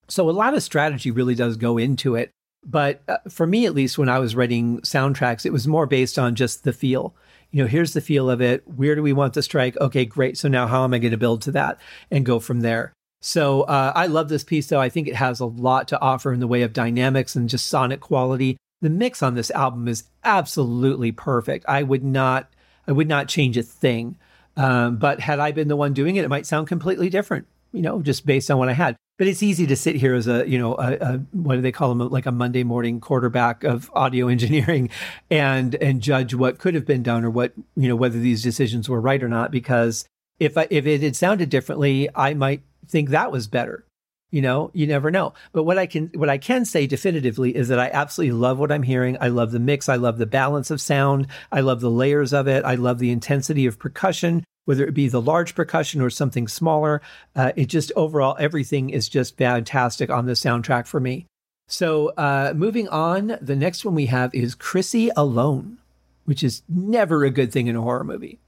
So 0.09 0.29
a 0.29 0.33
lot 0.33 0.55
of 0.55 0.63
strategy 0.63 1.11
really 1.11 1.35
does 1.35 1.57
go 1.57 1.79
into 1.79 2.15
it. 2.15 2.31
But 2.67 3.03
uh, 3.09 3.19
for 3.29 3.47
me, 3.47 3.67
at 3.67 3.75
least, 3.75 3.99
when 3.99 4.09
I 4.09 4.19
was 4.19 4.35
writing 4.35 4.81
soundtracks, 4.81 5.45
it 5.45 5.53
was 5.53 5.69
more 5.69 5.87
based 5.87 6.19
on 6.19 6.35
just 6.35 6.65
the 6.65 6.73
feel. 6.73 7.15
You 7.51 7.63
know, 7.63 7.69
here's 7.69 7.93
the 7.93 8.01
feel 8.01 8.31
of 8.31 8.41
it. 8.41 8.67
Where 8.67 8.95
do 8.95 9.03
we 9.03 9.13
want 9.13 9.35
the 9.35 9.43
strike? 9.43 9.77
Okay, 9.81 10.07
great. 10.07 10.39
So 10.39 10.49
now 10.49 10.67
how 10.67 10.85
am 10.85 10.95
I 10.95 10.99
going 10.99 11.11
to 11.11 11.19
build 11.19 11.43
to 11.43 11.53
that 11.53 11.79
and 12.11 12.25
go 12.25 12.41
from 12.41 12.61
there? 12.61 12.93
So 13.21 13.63
uh, 13.63 13.93
I 13.95 14.07
love 14.07 14.29
this 14.29 14.45
piece, 14.45 14.67
though. 14.67 14.81
I 14.81 14.89
think 14.89 15.09
it 15.09 15.15
has 15.15 15.41
a 15.41 15.47
lot 15.47 15.89
to 15.89 16.01
offer 16.01 16.33
in 16.33 16.41
the 16.41 16.47
way 16.47 16.63
of 16.63 16.73
dynamics 16.73 17.37
and 17.37 17.49
just 17.49 17.67
sonic 17.67 18.01
quality. 18.01 18.57
The 18.81 18.91
mix 18.91 19.23
on 19.23 19.35
this 19.35 19.51
album 19.53 19.89
is 19.89 20.05
absolutely 20.25 21.13
perfect. 21.13 21.65
I 21.69 21.83
would 21.83 22.05
not 22.05 22.51
I 22.87 22.93
would 22.93 23.09
not 23.09 23.29
change 23.29 23.57
a 23.57 23.63
thing. 23.63 24.17
Um, 24.57 24.97
but 24.99 25.21
had 25.21 25.41
I 25.41 25.53
been 25.53 25.69
the 25.69 25.77
one 25.77 25.95
doing 25.95 26.17
it, 26.17 26.25
it 26.25 26.29
might 26.29 26.47
sound 26.47 26.69
completely 26.69 27.11
different, 27.11 27.47
you 27.73 27.83
know, 27.83 28.03
just 28.03 28.25
based 28.25 28.51
on 28.51 28.59
what 28.59 28.69
I 28.69 28.73
had. 28.73 28.97
But 29.19 29.27
it's 29.27 29.43
easy 29.43 29.67
to 29.69 29.77
sit 29.77 29.97
here 29.97 30.15
as 30.15 30.27
a, 30.27 30.49
you 30.49 30.59
know, 30.59 30.75
a, 30.75 30.93
a, 30.95 31.19
what 31.33 31.55
do 31.57 31.61
they 31.61 31.73
call 31.73 31.95
them, 31.95 32.09
like 32.09 32.27
a 32.27 32.33
Monday 32.33 32.65
morning 32.65 33.01
quarterback 33.01 33.65
of 33.65 33.91
audio 33.95 34.29
engineering, 34.29 34.91
and 35.31 35.75
and 35.77 36.01
judge 36.01 36.35
what 36.35 36.59
could 36.59 36.75
have 36.75 36.87
been 36.87 37.03
done 37.03 37.25
or 37.25 37.31
what, 37.31 37.53
you 37.77 37.89
know, 37.89 37.97
whether 37.97 38.19
these 38.19 38.43
decisions 38.43 38.89
were 38.89 39.01
right 39.01 39.23
or 39.23 39.29
not. 39.29 39.51
Because 39.51 40.05
if 40.39 40.59
I, 40.59 40.67
if 40.71 40.87
it 40.87 41.03
had 41.03 41.17
sounded 41.17 41.49
differently, 41.49 42.09
I 42.15 42.35
might 42.35 42.63
think 42.89 43.11
that 43.11 43.33
was 43.33 43.47
better 43.47 43.85
you 44.31 44.43
know 44.43 44.71
you 44.75 44.87
never 44.87 45.11
know. 45.11 45.35
But 45.53 45.65
what 45.65 45.79
i 45.79 45.87
can 45.87 46.11
what 46.15 46.29
i 46.29 46.39
can 46.39 46.65
say 46.65 46.87
definitively 46.87 47.55
is 47.55 47.69
that 47.69 47.79
i 47.79 47.91
absolutely 47.93 48.33
love 48.33 48.59
what 48.59 48.73
i'm 48.73 48.83
hearing. 48.83 49.17
I 49.21 49.29
love 49.29 49.53
the 49.53 49.61
mix. 49.61 49.89
I 49.89 49.97
love 49.97 50.19
the 50.19 50.27
balance 50.27 50.71
of 50.71 50.81
sound. 50.81 51.27
I 51.53 51.61
love 51.61 51.81
the 51.81 51.91
layers 51.91 52.33
of 52.33 52.49
it. 52.49 52.65
I 52.65 52.75
love 52.75 52.99
the 52.99 53.11
intensity 53.11 53.67
of 53.67 53.79
percussion 53.79 54.45
whether 54.67 54.87
it 54.87 54.95
be 54.95 55.09
the 55.09 55.21
large 55.21 55.55
percussion 55.55 56.01
or 56.01 56.09
something 56.09 56.49
smaller. 56.49 57.03
Uh, 57.37 57.53
it 57.55 57.67
just 57.67 57.93
overall 57.97 58.35
everything 58.41 58.89
is 58.89 59.11
just 59.11 59.37
fantastic 59.37 60.09
on 60.09 60.25
the 60.25 60.33
soundtrack 60.33 60.87
for 60.87 60.99
me. 61.01 61.27
So 61.69 62.09
uh, 62.09 62.53
moving 62.57 62.89
on 62.89 63.39
the 63.41 63.57
next 63.57 63.85
one 63.85 63.95
we 63.95 64.07
have 64.07 64.35
is 64.35 64.55
chrissy 64.55 65.11
alone 65.17 65.79
which 66.25 66.43
is 66.43 66.63
never 66.69 67.25
a 67.25 67.31
good 67.31 67.53
thing 67.53 67.67
in 67.67 67.77
a 67.77 67.81
horror 67.83 68.05
movie 68.05 68.39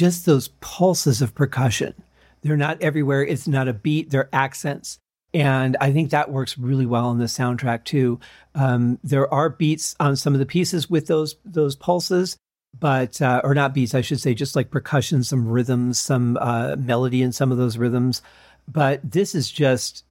just 0.00 0.24
those 0.24 0.48
pulses 0.60 1.20
of 1.20 1.34
percussion. 1.34 1.92
They're 2.40 2.56
not 2.56 2.80
everywhere. 2.80 3.22
It's 3.22 3.46
not 3.46 3.68
a 3.68 3.74
beat, 3.74 4.10
they're 4.10 4.30
accents. 4.32 4.98
And 5.34 5.76
I 5.78 5.92
think 5.92 6.10
that 6.10 6.32
works 6.32 6.56
really 6.56 6.86
well 6.86 7.06
on 7.06 7.18
the 7.18 7.26
soundtrack 7.26 7.84
too. 7.84 8.18
Um, 8.54 8.98
there 9.04 9.32
are 9.32 9.50
beats 9.50 9.94
on 10.00 10.16
some 10.16 10.32
of 10.32 10.40
the 10.40 10.46
pieces 10.46 10.88
with 10.88 11.06
those 11.06 11.36
those 11.44 11.76
pulses, 11.76 12.38
but 12.78 13.20
uh, 13.20 13.42
or 13.44 13.54
not 13.54 13.74
beats, 13.74 13.94
I 13.94 14.00
should 14.00 14.20
say, 14.20 14.32
just 14.32 14.56
like 14.56 14.70
percussion, 14.70 15.22
some 15.22 15.46
rhythms, 15.46 16.00
some 16.00 16.38
uh, 16.40 16.76
melody 16.76 17.20
in 17.20 17.30
some 17.30 17.52
of 17.52 17.58
those 17.58 17.76
rhythms. 17.76 18.22
But 18.66 19.00
this 19.08 19.34
is 19.34 19.50
just 19.50 20.04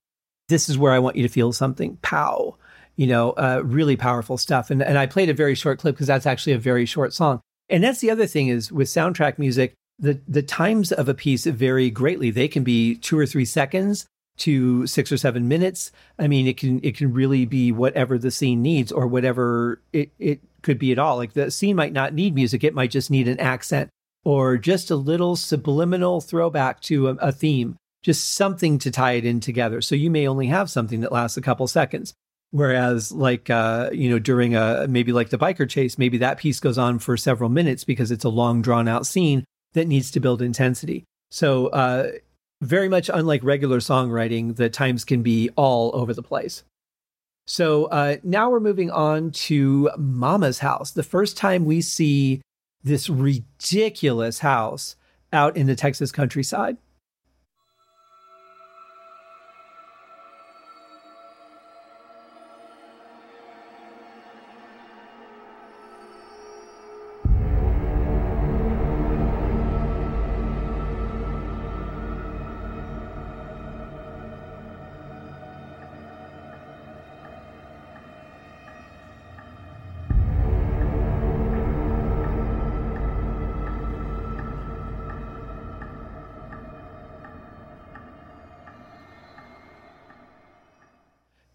this 0.49 0.69
is 0.69 0.78
where 0.78 0.93
I 0.93 0.99
want 0.99 1.15
you 1.15 1.23
to 1.23 1.34
feel 1.34 1.52
something. 1.52 1.97
Pow, 2.04 2.56
you 2.95 3.08
know, 3.08 3.32
uh, 3.32 3.62
really 3.65 3.97
powerful 3.97 4.38
stuff. 4.38 4.69
And 4.69 4.84
and 4.84 4.99
I 4.99 5.08
played 5.08 5.30
a 5.30 5.34
very 5.34 5.56
short 5.56 5.80
clip 5.80 5.95
because 5.95 6.08
that's 6.08 6.28
actually 6.28 6.54
a 6.54 6.60
very 6.60 6.86
short 6.86 7.12
song. 7.13 7.41
And 7.69 7.84
that's 7.84 7.99
the 7.99 8.12
other 8.12 8.25
thing 8.25 8.47
is 8.47 8.71
with 8.71 8.88
soundtrack 8.88 9.38
music, 9.38 9.73
the 9.99 10.19
the 10.27 10.41
times 10.41 10.91
of 10.91 11.09
a 11.09 11.13
piece 11.13 11.45
vary 11.45 11.89
greatly. 11.89 12.31
They 12.31 12.47
can 12.47 12.63
be 12.63 12.95
two 12.95 13.17
or 13.17 13.25
three 13.25 13.45
seconds 13.45 14.05
to 14.38 14.88
six 14.88 15.12
or 15.12 15.17
seven 15.17 15.47
minutes. 15.47 15.91
I 16.17 16.27
mean, 16.27 16.47
it 16.47 16.57
can 16.57 16.79
it 16.83 16.95
can 16.95 17.13
really 17.13 17.45
be 17.45 17.71
whatever 17.71 18.17
the 18.17 18.31
scene 18.31 18.62
needs 18.62 18.91
or 18.91 19.07
whatever 19.07 19.81
it, 19.93 20.12
it 20.17 20.39
could 20.62 20.79
be 20.79 20.91
at 20.91 20.99
all. 20.99 21.17
Like 21.17 21.33
the 21.33 21.51
scene 21.51 21.75
might 21.75 21.93
not 21.93 22.13
need 22.13 22.33
music, 22.33 22.63
it 22.63 22.73
might 22.73 22.91
just 22.91 23.12
need 23.12 23.27
an 23.27 23.39
accent 23.39 23.89
or 24.23 24.57
just 24.57 24.91
a 24.91 24.95
little 24.95 25.35
subliminal 25.35 26.21
throwback 26.21 26.81
to 26.81 27.09
a, 27.09 27.12
a 27.15 27.31
theme, 27.31 27.77
just 28.03 28.33
something 28.33 28.79
to 28.79 28.91
tie 28.91 29.13
it 29.13 29.25
in 29.25 29.39
together. 29.39 29.81
So 29.81 29.95
you 29.95 30.09
may 30.09 30.27
only 30.27 30.47
have 30.47 30.69
something 30.69 31.01
that 31.01 31.12
lasts 31.12 31.38
a 31.38 31.41
couple 31.41 31.67
seconds. 31.67 32.13
Whereas, 32.51 33.12
like, 33.12 33.51
uh, 33.51 33.91
you 33.93 34.09
know, 34.09 34.17
during 34.17 34.55
a 34.55 34.88
maybe 34.89 35.12
like 35.12 35.29
the 35.29 35.38
biker 35.38 35.69
chase, 35.69 35.99
maybe 35.99 36.17
that 36.17 36.39
piece 36.39 36.59
goes 36.59 36.79
on 36.79 36.97
for 36.97 37.15
several 37.15 37.47
minutes 37.47 37.83
because 37.83 38.09
it's 38.09 38.23
a 38.23 38.29
long, 38.29 38.63
drawn 38.63 38.88
out 38.88 39.05
scene 39.05 39.45
that 39.73 39.88
needs 39.88 40.12
to 40.12 40.19
build 40.19 40.41
intensity. 40.41 41.03
So, 41.32 41.67
uh, 41.67 42.12
very 42.62 42.89
much 42.89 43.10
unlike 43.13 43.43
regular 43.43 43.79
songwriting, 43.79 44.55
the 44.55 44.69
times 44.69 45.05
can 45.05 45.21
be 45.21 45.49
all 45.55 45.91
over 45.93 46.13
the 46.13 46.23
place. 46.23 46.63
So, 47.47 47.86
uh, 47.86 48.17
now 48.23 48.49
we're 48.49 48.60
moving 48.60 48.91
on 48.91 49.32
to 49.32 49.89
Mama's 49.97 50.60
house. 50.60 50.91
The 50.91 51.03
first 51.03 51.38
time 51.38 51.65
we 51.65 51.82
see 51.82 52.41
this 52.84 53.10
ridiculous 53.10 54.39
house 54.39 54.95
out 55.32 55.55
in 55.55 55.67
the 55.67 55.75
Texas 55.75 56.12
countryside. 56.12 56.77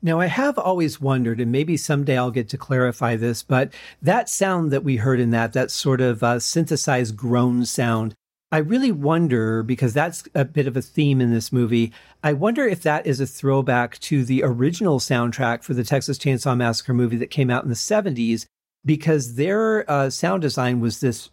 Now, 0.04 0.20
I 0.20 0.26
have 0.26 0.58
always 0.58 1.00
wondered, 1.00 1.40
and 1.40 1.50
maybe 1.50 1.78
someday 1.78 2.18
I'll 2.18 2.30
get 2.30 2.50
to 2.50 2.58
clarify 2.58 3.16
this, 3.16 3.42
but 3.42 3.72
that 4.02 4.28
sound 4.28 4.70
that 4.70 4.84
we 4.84 4.96
heard 4.96 5.18
in 5.18 5.30
that, 5.30 5.54
that 5.54 5.70
sort 5.70 6.02
of 6.02 6.22
uh, 6.22 6.38
synthesized 6.40 7.16
groan 7.16 7.64
sound, 7.64 8.14
I 8.52 8.58
really 8.58 8.92
wonder, 8.92 9.62
because 9.62 9.94
that's 9.94 10.22
a 10.34 10.44
bit 10.44 10.66
of 10.66 10.76
a 10.76 10.82
theme 10.82 11.22
in 11.22 11.32
this 11.32 11.50
movie, 11.50 11.90
I 12.22 12.34
wonder 12.34 12.68
if 12.68 12.82
that 12.82 13.06
is 13.06 13.18
a 13.18 13.26
throwback 13.26 13.98
to 14.00 14.26
the 14.26 14.42
original 14.44 15.00
soundtrack 15.00 15.62
for 15.62 15.72
the 15.72 15.84
Texas 15.84 16.18
Chainsaw 16.18 16.54
Massacre 16.54 16.92
movie 16.92 17.16
that 17.16 17.30
came 17.30 17.48
out 17.48 17.64
in 17.64 17.70
the 17.70 17.74
70s, 17.74 18.44
because 18.84 19.36
their 19.36 19.90
uh, 19.90 20.10
sound 20.10 20.42
design 20.42 20.80
was 20.80 21.00
this 21.00 21.30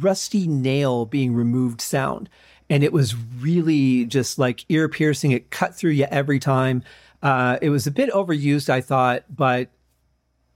rusty 0.00 0.46
nail 0.46 1.04
being 1.04 1.34
removed 1.34 1.80
sound. 1.80 2.28
And 2.70 2.84
it 2.84 2.92
was 2.92 3.16
really 3.16 4.04
just 4.04 4.38
like 4.38 4.64
ear 4.68 4.88
piercing. 4.88 5.32
It 5.32 5.50
cut 5.50 5.74
through 5.74 5.92
you 5.92 6.06
every 6.10 6.38
time. 6.38 6.84
Uh, 7.22 7.58
it 7.60 7.70
was 7.70 7.86
a 7.86 7.90
bit 7.90 8.10
overused, 8.10 8.68
I 8.68 8.80
thought, 8.80 9.24
but 9.28 9.70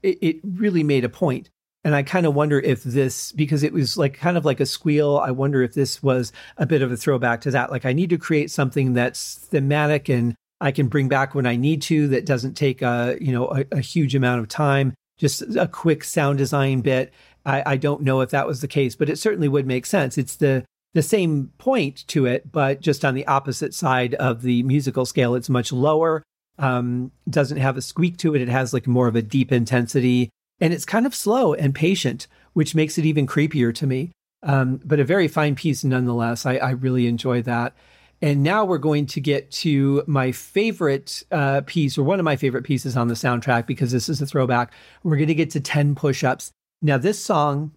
it, 0.01 0.17
it 0.21 0.35
really 0.43 0.83
made 0.83 1.03
a 1.03 1.09
point. 1.09 1.49
And 1.85 1.93
I 1.93 2.03
kind 2.03 2.25
of 2.25 2.33
wonder 2.33 2.59
if 2.59 2.83
this, 2.83 3.33
because 3.33 3.61
it 3.61 3.73
was 3.73 3.97
like 3.97 4.13
kind 4.13 4.37
of 4.37 4.45
like 4.45 4.61
a 4.61 4.65
squeal, 4.65 5.17
I 5.17 5.31
wonder 5.31 5.61
if 5.61 5.73
this 5.73 6.01
was 6.01 6.31
a 6.57 6.65
bit 6.65 6.81
of 6.81 6.91
a 6.91 6.97
throwback 6.97 7.41
to 7.41 7.51
that. 7.51 7.71
Like, 7.71 7.85
I 7.85 7.91
need 7.91 8.09
to 8.11 8.17
create 8.17 8.49
something 8.51 8.93
that's 8.93 9.35
thematic 9.35 10.07
and 10.07 10.35
I 10.61 10.71
can 10.71 10.87
bring 10.87 11.09
back 11.09 11.35
when 11.35 11.45
I 11.45 11.57
need 11.57 11.81
to 11.83 12.07
that 12.09 12.25
doesn't 12.25 12.53
take 12.53 12.81
a, 12.81 13.17
you 13.19 13.33
know, 13.33 13.47
a, 13.47 13.65
a 13.73 13.81
huge 13.81 14.15
amount 14.15 14.39
of 14.39 14.47
time, 14.47 14.93
just 15.17 15.41
a 15.57 15.67
quick 15.67 16.05
sound 16.05 16.37
design 16.37 16.79
bit. 16.79 17.11
I, 17.45 17.63
I 17.65 17.77
don't 17.77 18.03
know 18.03 18.21
if 18.21 18.29
that 18.29 18.47
was 18.47 18.61
the 18.61 18.69
case, 18.69 18.95
but 18.95 19.09
it 19.09 19.19
certainly 19.19 19.49
would 19.49 19.67
make 19.67 19.85
sense. 19.85 20.17
It's 20.17 20.37
the, 20.37 20.63
the 20.93 21.01
same 21.01 21.51
point 21.57 22.07
to 22.07 22.25
it, 22.25 22.49
but 22.49 22.79
just 22.79 23.03
on 23.03 23.13
the 23.13 23.27
opposite 23.27 23.73
side 23.73 24.13
of 24.13 24.41
the 24.41 24.63
musical 24.63 25.05
scale. 25.05 25.35
It's 25.35 25.49
much 25.49 25.73
lower 25.73 26.23
um, 26.59 27.11
doesn't 27.29 27.57
have 27.57 27.77
a 27.77 27.81
squeak 27.81 28.17
to 28.17 28.35
it. 28.35 28.41
It 28.41 28.49
has 28.49 28.73
like 28.73 28.87
more 28.87 29.07
of 29.07 29.15
a 29.15 29.21
deep 29.21 29.51
intensity 29.51 30.29
and 30.59 30.73
it's 30.73 30.85
kind 30.85 31.05
of 31.05 31.15
slow 31.15 31.53
and 31.53 31.73
patient, 31.75 32.27
which 32.53 32.75
makes 32.75 32.97
it 32.97 33.05
even 33.05 33.27
creepier 33.27 33.73
to 33.75 33.87
me. 33.87 34.11
Um, 34.43 34.79
but 34.85 34.99
a 34.99 35.03
very 35.03 35.27
fine 35.27 35.55
piece 35.55 35.83
nonetheless. 35.83 36.45
I, 36.45 36.55
I, 36.55 36.69
really 36.71 37.07
enjoy 37.07 37.41
that. 37.43 37.73
And 38.21 38.43
now 38.43 38.63
we're 38.63 38.77
going 38.77 39.05
to 39.07 39.21
get 39.21 39.51
to 39.51 40.03
my 40.07 40.31
favorite 40.31 41.23
uh, 41.31 41.61
piece, 41.65 41.97
or 41.97 42.03
one 42.03 42.19
of 42.19 42.25
my 42.25 42.35
favorite 42.35 42.63
pieces 42.63 42.95
on 42.95 43.09
the 43.09 43.13
soundtrack, 43.13 43.67
because 43.67 43.91
this 43.91 44.07
is 44.07 44.21
a 44.21 44.25
throwback. 44.25 44.73
We're 45.03 45.17
going 45.17 45.27
to 45.27 45.35
get 45.35 45.49
to 45.51 45.59
10 45.59 45.95
push 45.95 46.23
ups. 46.23 46.51
Now, 46.81 46.97
this 46.97 47.19
song 47.19 47.71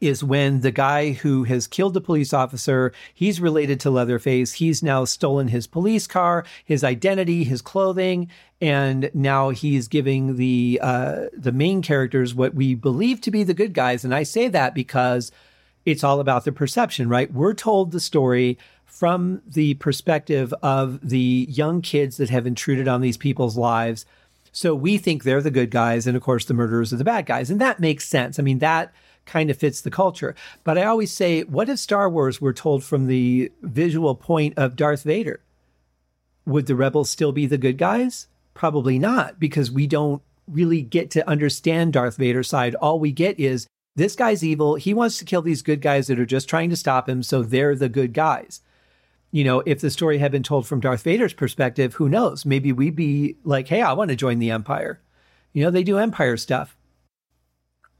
is 0.00 0.22
when 0.22 0.60
the 0.60 0.70
guy 0.70 1.12
who 1.12 1.44
has 1.44 1.66
killed 1.66 1.94
the 1.94 2.00
police 2.00 2.32
officer, 2.32 2.92
he's 3.14 3.40
related 3.40 3.80
to 3.80 3.90
Leatherface. 3.90 4.54
He's 4.54 4.82
now 4.82 5.04
stolen 5.04 5.48
his 5.48 5.66
police 5.66 6.06
car, 6.06 6.44
his 6.64 6.84
identity, 6.84 7.44
his 7.44 7.62
clothing, 7.62 8.28
and 8.60 9.10
now 9.14 9.50
he's 9.50 9.88
giving 9.88 10.36
the 10.36 10.78
uh, 10.82 11.26
the 11.32 11.52
main 11.52 11.82
characters 11.82 12.34
what 12.34 12.54
we 12.54 12.74
believe 12.74 13.20
to 13.22 13.30
be 13.30 13.42
the 13.42 13.54
good 13.54 13.72
guys. 13.72 14.04
And 14.04 14.14
I 14.14 14.22
say 14.22 14.48
that 14.48 14.74
because 14.74 15.32
it's 15.84 16.04
all 16.04 16.20
about 16.20 16.44
the 16.44 16.52
perception, 16.52 17.08
right? 17.08 17.32
We're 17.32 17.54
told 17.54 17.92
the 17.92 18.00
story 18.00 18.58
from 18.84 19.42
the 19.46 19.74
perspective 19.74 20.54
of 20.62 21.06
the 21.06 21.46
young 21.48 21.82
kids 21.82 22.16
that 22.16 22.30
have 22.30 22.46
intruded 22.46 22.88
on 22.88 23.00
these 23.00 23.16
people's 23.16 23.56
lives. 23.56 24.06
So 24.52 24.74
we 24.74 24.96
think 24.96 25.22
they're 25.22 25.42
the 25.42 25.50
good 25.50 25.70
guys, 25.70 26.06
and 26.06 26.16
of 26.16 26.22
course, 26.22 26.46
the 26.46 26.54
murderers 26.54 26.92
are 26.92 26.96
the 26.96 27.04
bad 27.04 27.26
guys. 27.26 27.50
And 27.50 27.60
that 27.60 27.78
makes 27.78 28.08
sense. 28.08 28.38
I 28.38 28.42
mean, 28.42 28.60
that 28.60 28.92
kind 29.26 29.50
of 29.50 29.58
fits 29.58 29.80
the 29.80 29.90
culture. 29.90 30.34
But 30.64 30.78
I 30.78 30.84
always 30.84 31.10
say, 31.10 31.42
what 31.42 31.68
if 31.68 31.78
Star 31.78 32.08
Wars 32.08 32.40
were 32.40 32.52
told 32.52 32.82
from 32.82 33.06
the 33.06 33.52
visual 33.60 34.14
point 34.14 34.54
of 34.56 34.76
Darth 34.76 35.02
Vader? 35.02 35.40
Would 36.46 36.66
the 36.66 36.76
rebels 36.76 37.10
still 37.10 37.32
be 37.32 37.46
the 37.46 37.58
good 37.58 37.76
guys? 37.76 38.28
Probably 38.54 38.98
not, 38.98 39.38
because 39.38 39.70
we 39.70 39.86
don't 39.86 40.22
really 40.48 40.80
get 40.80 41.10
to 41.10 41.28
understand 41.28 41.92
Darth 41.92 42.16
Vader's 42.16 42.48
side. 42.48 42.76
All 42.76 43.00
we 43.00 43.10
get 43.10 43.38
is 43.38 43.66
this 43.96 44.14
guy's 44.14 44.44
evil. 44.44 44.76
He 44.76 44.94
wants 44.94 45.18
to 45.18 45.24
kill 45.24 45.42
these 45.42 45.62
good 45.62 45.80
guys 45.80 46.06
that 46.06 46.20
are 46.20 46.26
just 46.26 46.48
trying 46.48 46.70
to 46.70 46.76
stop 46.76 47.08
him, 47.08 47.22
so 47.22 47.42
they're 47.42 47.74
the 47.74 47.88
good 47.88 48.12
guys. 48.12 48.60
You 49.32 49.42
know, 49.42 49.62
if 49.66 49.80
the 49.80 49.90
story 49.90 50.18
had 50.18 50.30
been 50.30 50.44
told 50.44 50.66
from 50.66 50.80
Darth 50.80 51.02
Vader's 51.02 51.34
perspective, 51.34 51.94
who 51.94 52.08
knows? 52.08 52.46
Maybe 52.46 52.72
we'd 52.72 52.94
be 52.94 53.36
like, 53.42 53.68
hey, 53.68 53.82
I 53.82 53.92
want 53.94 54.10
to 54.10 54.16
join 54.16 54.38
the 54.38 54.52
Empire. 54.52 55.00
You 55.52 55.64
know, 55.64 55.70
they 55.70 55.82
do 55.82 55.98
Empire 55.98 56.36
stuff. 56.36 56.75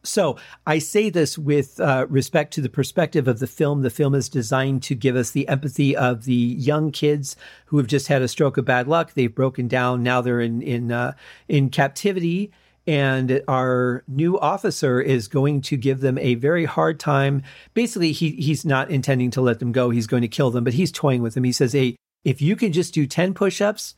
So 0.07 0.37
I 0.67 0.79
say 0.79 1.11
this 1.11 1.37
with 1.37 1.81
uh, 1.81 2.07
respect 2.09 2.53
to 2.55 2.61
the 2.61 2.69
perspective 2.69 3.29
of 3.29 3.39
the 3.39 3.47
film. 3.47 3.83
The 3.83 3.91
film 3.91 4.15
is 4.15 4.29
designed 4.29 4.83
to 4.85 4.95
give 4.95 5.17
us 5.17 5.31
the 5.31 5.49
empathy 5.49 5.97
of 5.97 6.25
the 6.25 6.35
young 6.35 6.93
kids 6.93 7.37
who 7.67 7.77
have 7.79 7.87
just 7.87 8.09
had 8.09 8.23
a 8.23 8.29
stroke 8.29 8.57
of 8.57 8.65
bad 8.65 8.89
luck. 8.89 9.15
They've 9.15 9.35
broken 9.35 9.69
down. 9.69 10.03
Now 10.03 10.21
they're 10.21 10.41
in 10.41 10.63
in 10.63 10.93
uh, 10.93 11.15
in 11.49 11.71
captivity, 11.71 12.53
and 12.87 13.43
our 13.49 14.05
new 14.07 14.39
officer 14.39 15.01
is 15.01 15.29
going 15.29 15.61
to 15.63 15.77
give 15.77 16.01
them 16.01 16.19
a 16.19 16.37
very 16.37 16.65
hard 16.65 17.01
time. 17.01 17.43
Basically, 17.75 18.13
he 18.13 18.31
he's 18.33 18.65
not 18.65 18.91
intending 18.91 19.31
to 19.33 19.41
let 19.41 19.59
them 19.59 19.73
go. 19.73 19.91
He's 19.91 20.07
going 20.07 20.23
to 20.23 20.29
kill 20.29 20.51
them, 20.51 20.65
but 20.65 20.75
he's 20.75 20.93
toying 20.93 21.23
with 21.23 21.35
them. 21.35 21.45
He 21.45 21.53
says, 21.53 21.73
"Hey, 21.73 21.97
if 22.25 22.41
you 22.41 22.57
can 22.57 22.73
just 22.73 22.95
do 22.95 23.07
ten 23.07 23.35
push-ups, 23.35 23.97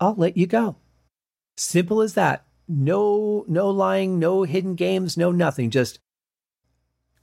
I'll 0.00 0.14
let 0.14 0.36
you 0.36 0.46
go." 0.46 0.76
Simple 1.58 2.02
as 2.02 2.14
that 2.14 2.45
no 2.68 3.44
no 3.48 3.70
lying, 3.70 4.18
no 4.18 4.42
hidden 4.42 4.74
games, 4.74 5.16
no 5.16 5.30
nothing. 5.30 5.70
Just 5.70 5.98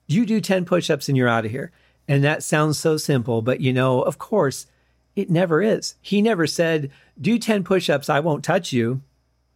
you 0.08 0.26
do 0.26 0.42
10 0.42 0.66
push-ups 0.66 1.08
and 1.08 1.18
you're 1.18 1.30
out 1.30 1.46
of 1.46 1.52
here. 1.52 1.72
And 2.08 2.24
that 2.24 2.44
sounds 2.44 2.78
so 2.78 2.98
simple, 2.98 3.42
but 3.42 3.62
you 3.62 3.72
know, 3.72 4.02
of 4.02 4.18
course, 4.18 4.68
it 5.16 5.30
never 5.30 5.62
is. 5.62 5.96
He 6.02 6.22
never 6.22 6.48
said, 6.48 6.92
"Do 7.20 7.38
10 7.38 7.64
push-ups, 7.64 8.10
I 8.10 8.20
won't 8.20 8.44
touch 8.44 8.74
you." 8.74 9.02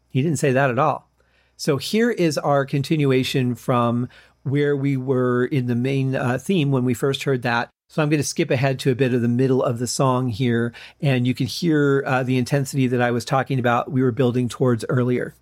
He 0.10 0.22
didn't 0.22 0.40
say 0.40 0.52
that 0.52 0.70
at 0.70 0.80
all. 0.80 1.10
So 1.58 1.78
here 1.78 2.12
is 2.12 2.38
our 2.38 2.66
continuation 2.66 3.56
from 3.56 4.08
where 4.44 4.78
we 4.78 4.96
were 4.96 5.46
in 5.46 5.66
the 5.66 5.76
main 5.76 6.16
uh, 6.16 6.38
theme 6.38 6.72
when 6.72 6.86
we 6.86 6.94
first 6.94 7.24
heard 7.24 7.42
that. 7.42 7.70
So 7.90 8.02
I'm 8.02 8.10
going 8.10 8.22
to 8.22 8.28
skip 8.28 8.52
ahead 8.52 8.80
to 8.80 8.92
a 8.92 8.96
bit 8.96 9.14
of 9.14 9.22
the 9.22 9.28
middle 9.28 9.64
of 9.64 9.80
the 9.80 9.88
song 9.88 10.28
here, 10.28 10.74
and 11.02 11.26
you 11.26 11.34
can 11.34 11.48
hear 11.48 12.04
uh, 12.06 12.24
the 12.24 12.38
intensity 12.38 12.88
that 12.88 13.02
I 13.02 13.12
was 13.12 13.26
talking 13.26 13.60
about. 13.60 13.92
We 13.92 14.04
were 14.04 14.12
building 14.12 14.48
towards 14.50 14.86
earlier. 14.90 15.34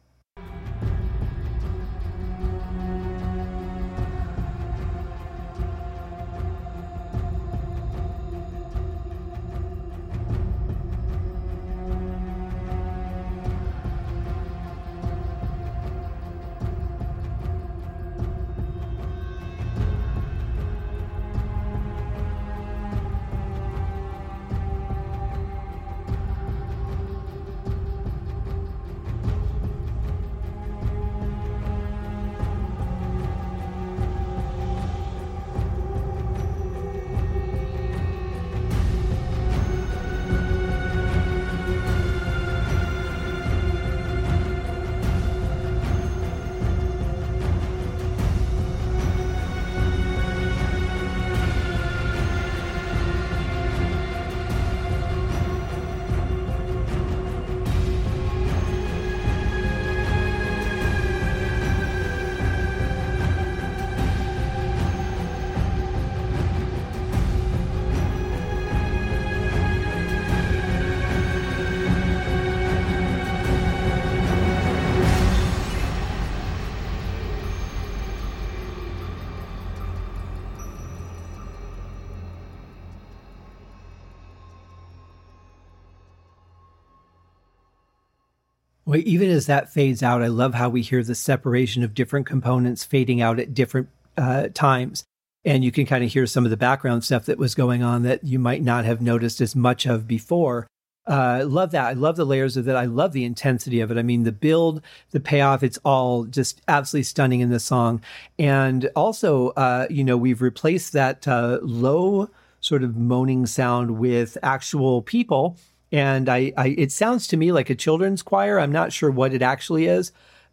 Well, 88.96 89.04
even 89.06 89.30
as 89.30 89.48
that 89.48 89.70
fades 89.70 90.02
out, 90.02 90.24
I 90.24 90.28
love 90.28 90.54
how 90.54 90.70
we 90.70 90.82
hear 90.82 91.04
the 91.04 91.16
separation 91.16 91.84
of 91.84 91.94
different 91.94 92.26
components 92.26 92.86
fading 92.86 93.20
out 93.20 93.42
at 93.42 93.54
different 93.54 93.90
uh, 94.16 94.48
times. 94.54 95.04
And 95.44 95.66
you 95.66 95.72
can 95.74 95.86
kind 95.86 96.02
of 96.02 96.14
hear 96.14 96.26
some 96.26 96.46
of 96.46 96.50
the 96.50 96.56
background 96.56 97.04
stuff 97.04 97.26
that 97.26 97.38
was 97.38 97.56
going 97.56 97.84
on 97.84 98.04
that 98.04 98.24
you 98.24 98.40
might 98.40 98.64
not 98.64 98.86
have 98.86 99.02
noticed 99.02 99.42
as 99.42 99.54
much 99.54 99.86
of 99.86 100.08
before. 100.08 100.66
I 101.06 101.42
uh, 101.42 101.46
love 101.46 101.72
that. 101.72 101.88
I 101.88 101.92
love 101.92 102.16
the 102.16 102.24
layers 102.24 102.56
of 102.56 102.70
it. 102.70 102.74
I 102.74 102.86
love 102.86 103.12
the 103.12 103.26
intensity 103.26 103.82
of 103.82 103.92
it. 103.92 103.98
I 103.98 104.02
mean, 104.02 104.24
the 104.24 104.32
build, 104.32 104.82
the 105.12 105.20
payoff, 105.20 105.62
it's 105.62 105.78
all 105.84 106.24
just 106.24 106.62
absolutely 106.70 107.04
stunning 107.04 107.42
in 107.42 107.50
this 107.50 107.66
song. 107.66 108.02
And 108.40 108.90
also, 108.96 109.50
uh, 109.50 109.88
you 109.90 110.06
know, 110.06 110.16
we've 110.16 110.42
replaced 110.42 110.94
that 110.94 111.28
uh, 111.28 111.60
low 111.62 112.30
sort 112.62 112.82
of 112.82 112.96
moaning 112.96 113.46
sound 113.46 114.00
with 114.00 114.38
actual 114.42 115.02
people 115.02 115.58
and 115.96 116.28
I, 116.28 116.52
I, 116.58 116.76
it 116.78 116.92
sounds 116.92 117.26
to 117.28 117.38
me 117.38 117.54
like 117.54 117.70
a 117.70 117.76
children's 117.76 118.22
choir. 118.22 118.60
I'm 118.60 118.74
not 118.74 118.92
sure 118.92 119.10
what 119.10 119.34
it 119.34 119.42
actually 119.42 119.86
is, 119.86 120.12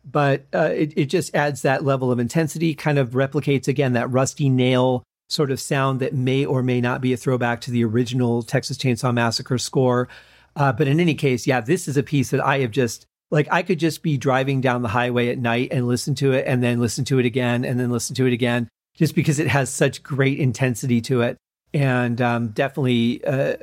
but 0.09 0.47
uh, 0.55 0.71
it, 0.73 0.93
it 0.97 1.07
just 1.07 1.35
adds 1.35 1.63
that 1.63 1.85
level 1.85 2.13
of 2.13 2.21
intensity. 2.21 2.77
Kind 2.77 2.97
of 2.97 3.11
replicates 3.11 3.67
again 3.67 3.93
that 3.95 4.09
rusty 4.09 4.49
nail 4.49 5.03
sort 5.29 5.51
of 5.51 5.59
sound 5.59 5.99
that 5.99 6.15
may 6.15 6.45
or 6.45 6.63
may 6.63 6.81
not 6.81 7.01
be 7.01 7.13
a 7.13 7.17
throwback 7.17 7.61
to 7.63 7.73
the 7.73 7.85
original 7.85 8.45
Texas 8.45 8.79
Chainsaw 8.79 9.13
Massacre 9.13 9.59
score. 9.59 10.09
Uh, 10.55 10.73
but 10.73 10.87
in 10.87 11.01
any 11.01 11.15
case, 11.15 11.45
yeah, 11.45 11.61
this 11.61 11.89
is 11.89 11.97
a 11.97 12.05
piece 12.05 12.31
that 12.31 12.45
I 12.45 12.61
have 12.61 12.71
just 12.71 13.05
like 13.33 13.49
I 13.51 13.63
could 13.63 13.81
just 13.81 14.05
be 14.05 14.17
driving 14.17 14.61
down 14.61 14.83
the 14.83 14.89
highway 14.89 15.29
at 15.29 15.39
night 15.39 15.71
and 15.73 15.89
listen 15.89 16.15
to 16.17 16.31
it, 16.35 16.47
and 16.47 16.63
then 16.63 16.79
listen 16.79 17.05
to 17.07 17.19
it 17.19 17.27
again, 17.27 17.65
and 17.65 17.81
then 17.81 17.91
listen 17.91 18.15
to 18.15 18.27
it 18.27 18.33
again, 18.33 18.69
just 18.95 19.17
because 19.17 19.41
it 19.41 19.49
has 19.49 19.71
such 19.71 20.05
great 20.05 20.39
intensity 20.39 21.01
to 21.01 21.23
it 21.23 21.37
and 21.75 22.21
um, 22.21 22.49
definitely 22.49 23.25
uh, 23.25 23.57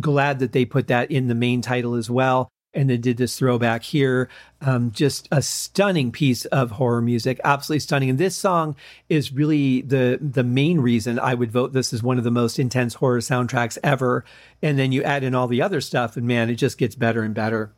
glad 0.00 0.38
that 0.40 0.52
they 0.52 0.64
put 0.64 0.88
that 0.88 1.10
in 1.10 1.28
the 1.28 1.34
main 1.34 1.62
title 1.62 1.94
as 1.94 2.10
well. 2.10 2.48
And 2.76 2.90
then 2.90 3.00
did 3.00 3.18
this 3.18 3.38
throwback 3.38 3.84
here. 3.84 4.28
Um, 4.60 4.90
just 4.90 5.28
a 5.30 5.40
stunning 5.40 6.10
piece 6.10 6.44
of 6.46 6.72
horror 6.72 7.00
music. 7.00 7.40
Absolutely 7.44 7.78
stunning. 7.78 8.10
And 8.10 8.18
this 8.18 8.34
song 8.36 8.74
is 9.08 9.32
really 9.32 9.82
the 9.82 10.18
the 10.20 10.42
main 10.42 10.80
reason 10.80 11.20
i 11.20 11.34
would 11.34 11.52
vote 11.52 11.72
this 11.72 11.92
as 11.92 12.02
one 12.02 12.18
of 12.18 12.24
the 12.24 12.32
most 12.32 12.58
intense 12.58 12.94
horror 12.94 13.20
soundtracks 13.20 13.78
ever. 13.84 14.24
And 14.60 14.76
then 14.76 14.90
you 14.90 15.04
add 15.04 15.22
in 15.22 15.36
all 15.36 15.46
the 15.46 15.62
other 15.62 15.80
stuff 15.80 16.16
and 16.16 16.26
man 16.26 16.50
it 16.50 16.56
just 16.56 16.76
gets 16.76 16.96
better 16.96 17.22
and 17.22 17.32
better. 17.32 17.72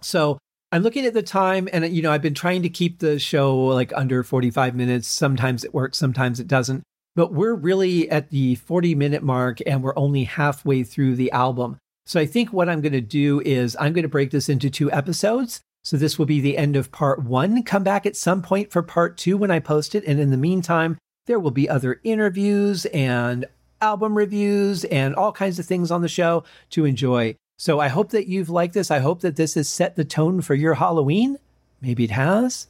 So 0.00 0.38
i'm 0.72 0.82
looking 0.82 1.04
at 1.04 1.12
the 1.12 1.22
time 1.22 1.68
and 1.70 1.86
you 1.94 2.00
know 2.00 2.10
i've 2.10 2.22
been 2.22 2.34
trying 2.34 2.62
to 2.62 2.70
keep 2.70 3.00
the 3.00 3.18
show 3.18 3.54
like 3.58 3.92
under 3.94 4.22
45 4.22 4.74
minutes. 4.74 5.06
Sometimes 5.06 5.64
it 5.64 5.74
works 5.74 5.98
sometimes 5.98 6.40
it 6.40 6.48
doesn't 6.48 6.82
but 7.14 7.32
we're 7.32 7.54
really 7.54 8.10
at 8.10 8.30
the 8.30 8.54
40 8.56 8.94
minute 8.94 9.22
mark 9.22 9.58
and 9.66 9.82
we're 9.82 9.96
only 9.96 10.24
halfway 10.24 10.82
through 10.82 11.16
the 11.16 11.30
album. 11.32 11.78
So 12.06 12.20
I 12.20 12.26
think 12.26 12.52
what 12.52 12.68
I'm 12.68 12.80
going 12.80 12.92
to 12.92 13.00
do 13.00 13.40
is 13.44 13.76
I'm 13.80 13.92
going 13.92 14.02
to 14.02 14.08
break 14.08 14.30
this 14.30 14.48
into 14.48 14.68
two 14.68 14.90
episodes. 14.92 15.60
So 15.82 15.96
this 15.96 16.18
will 16.18 16.26
be 16.26 16.40
the 16.40 16.56
end 16.56 16.76
of 16.76 16.92
part 16.92 17.22
one. 17.22 17.62
Come 17.62 17.84
back 17.84 18.06
at 18.06 18.16
some 18.16 18.42
point 18.42 18.70
for 18.72 18.82
part 18.82 19.16
two 19.16 19.36
when 19.36 19.50
I 19.50 19.58
post 19.58 19.94
it. 19.94 20.04
And 20.06 20.18
in 20.18 20.30
the 20.30 20.36
meantime, 20.36 20.98
there 21.26 21.38
will 21.38 21.50
be 21.50 21.68
other 21.68 22.00
interviews 22.04 22.84
and 22.86 23.46
album 23.80 24.16
reviews 24.16 24.84
and 24.84 25.14
all 25.14 25.32
kinds 25.32 25.58
of 25.58 25.66
things 25.66 25.90
on 25.90 26.02
the 26.02 26.08
show 26.08 26.44
to 26.70 26.84
enjoy. 26.84 27.36
So 27.58 27.80
I 27.80 27.88
hope 27.88 28.10
that 28.10 28.26
you've 28.26 28.50
liked 28.50 28.74
this. 28.74 28.90
I 28.90 28.98
hope 28.98 29.20
that 29.20 29.36
this 29.36 29.54
has 29.54 29.68
set 29.68 29.96
the 29.96 30.04
tone 30.04 30.40
for 30.40 30.54
your 30.54 30.74
Halloween. 30.74 31.38
Maybe 31.80 32.04
it 32.04 32.10
has. 32.10 32.66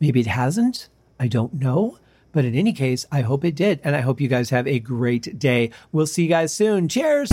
Maybe 0.00 0.20
it 0.20 0.26
hasn't. 0.26 0.88
I 1.18 1.28
don't 1.28 1.54
know. 1.54 1.98
But 2.32 2.44
in 2.44 2.54
any 2.54 2.72
case, 2.72 3.06
I 3.12 3.20
hope 3.20 3.44
it 3.44 3.54
did. 3.54 3.80
And 3.84 3.94
I 3.94 4.00
hope 4.00 4.20
you 4.20 4.28
guys 4.28 4.50
have 4.50 4.66
a 4.66 4.78
great 4.78 5.38
day. 5.38 5.70
We'll 5.92 6.06
see 6.06 6.24
you 6.24 6.28
guys 6.28 6.54
soon. 6.54 6.88
Cheers. 6.88 7.30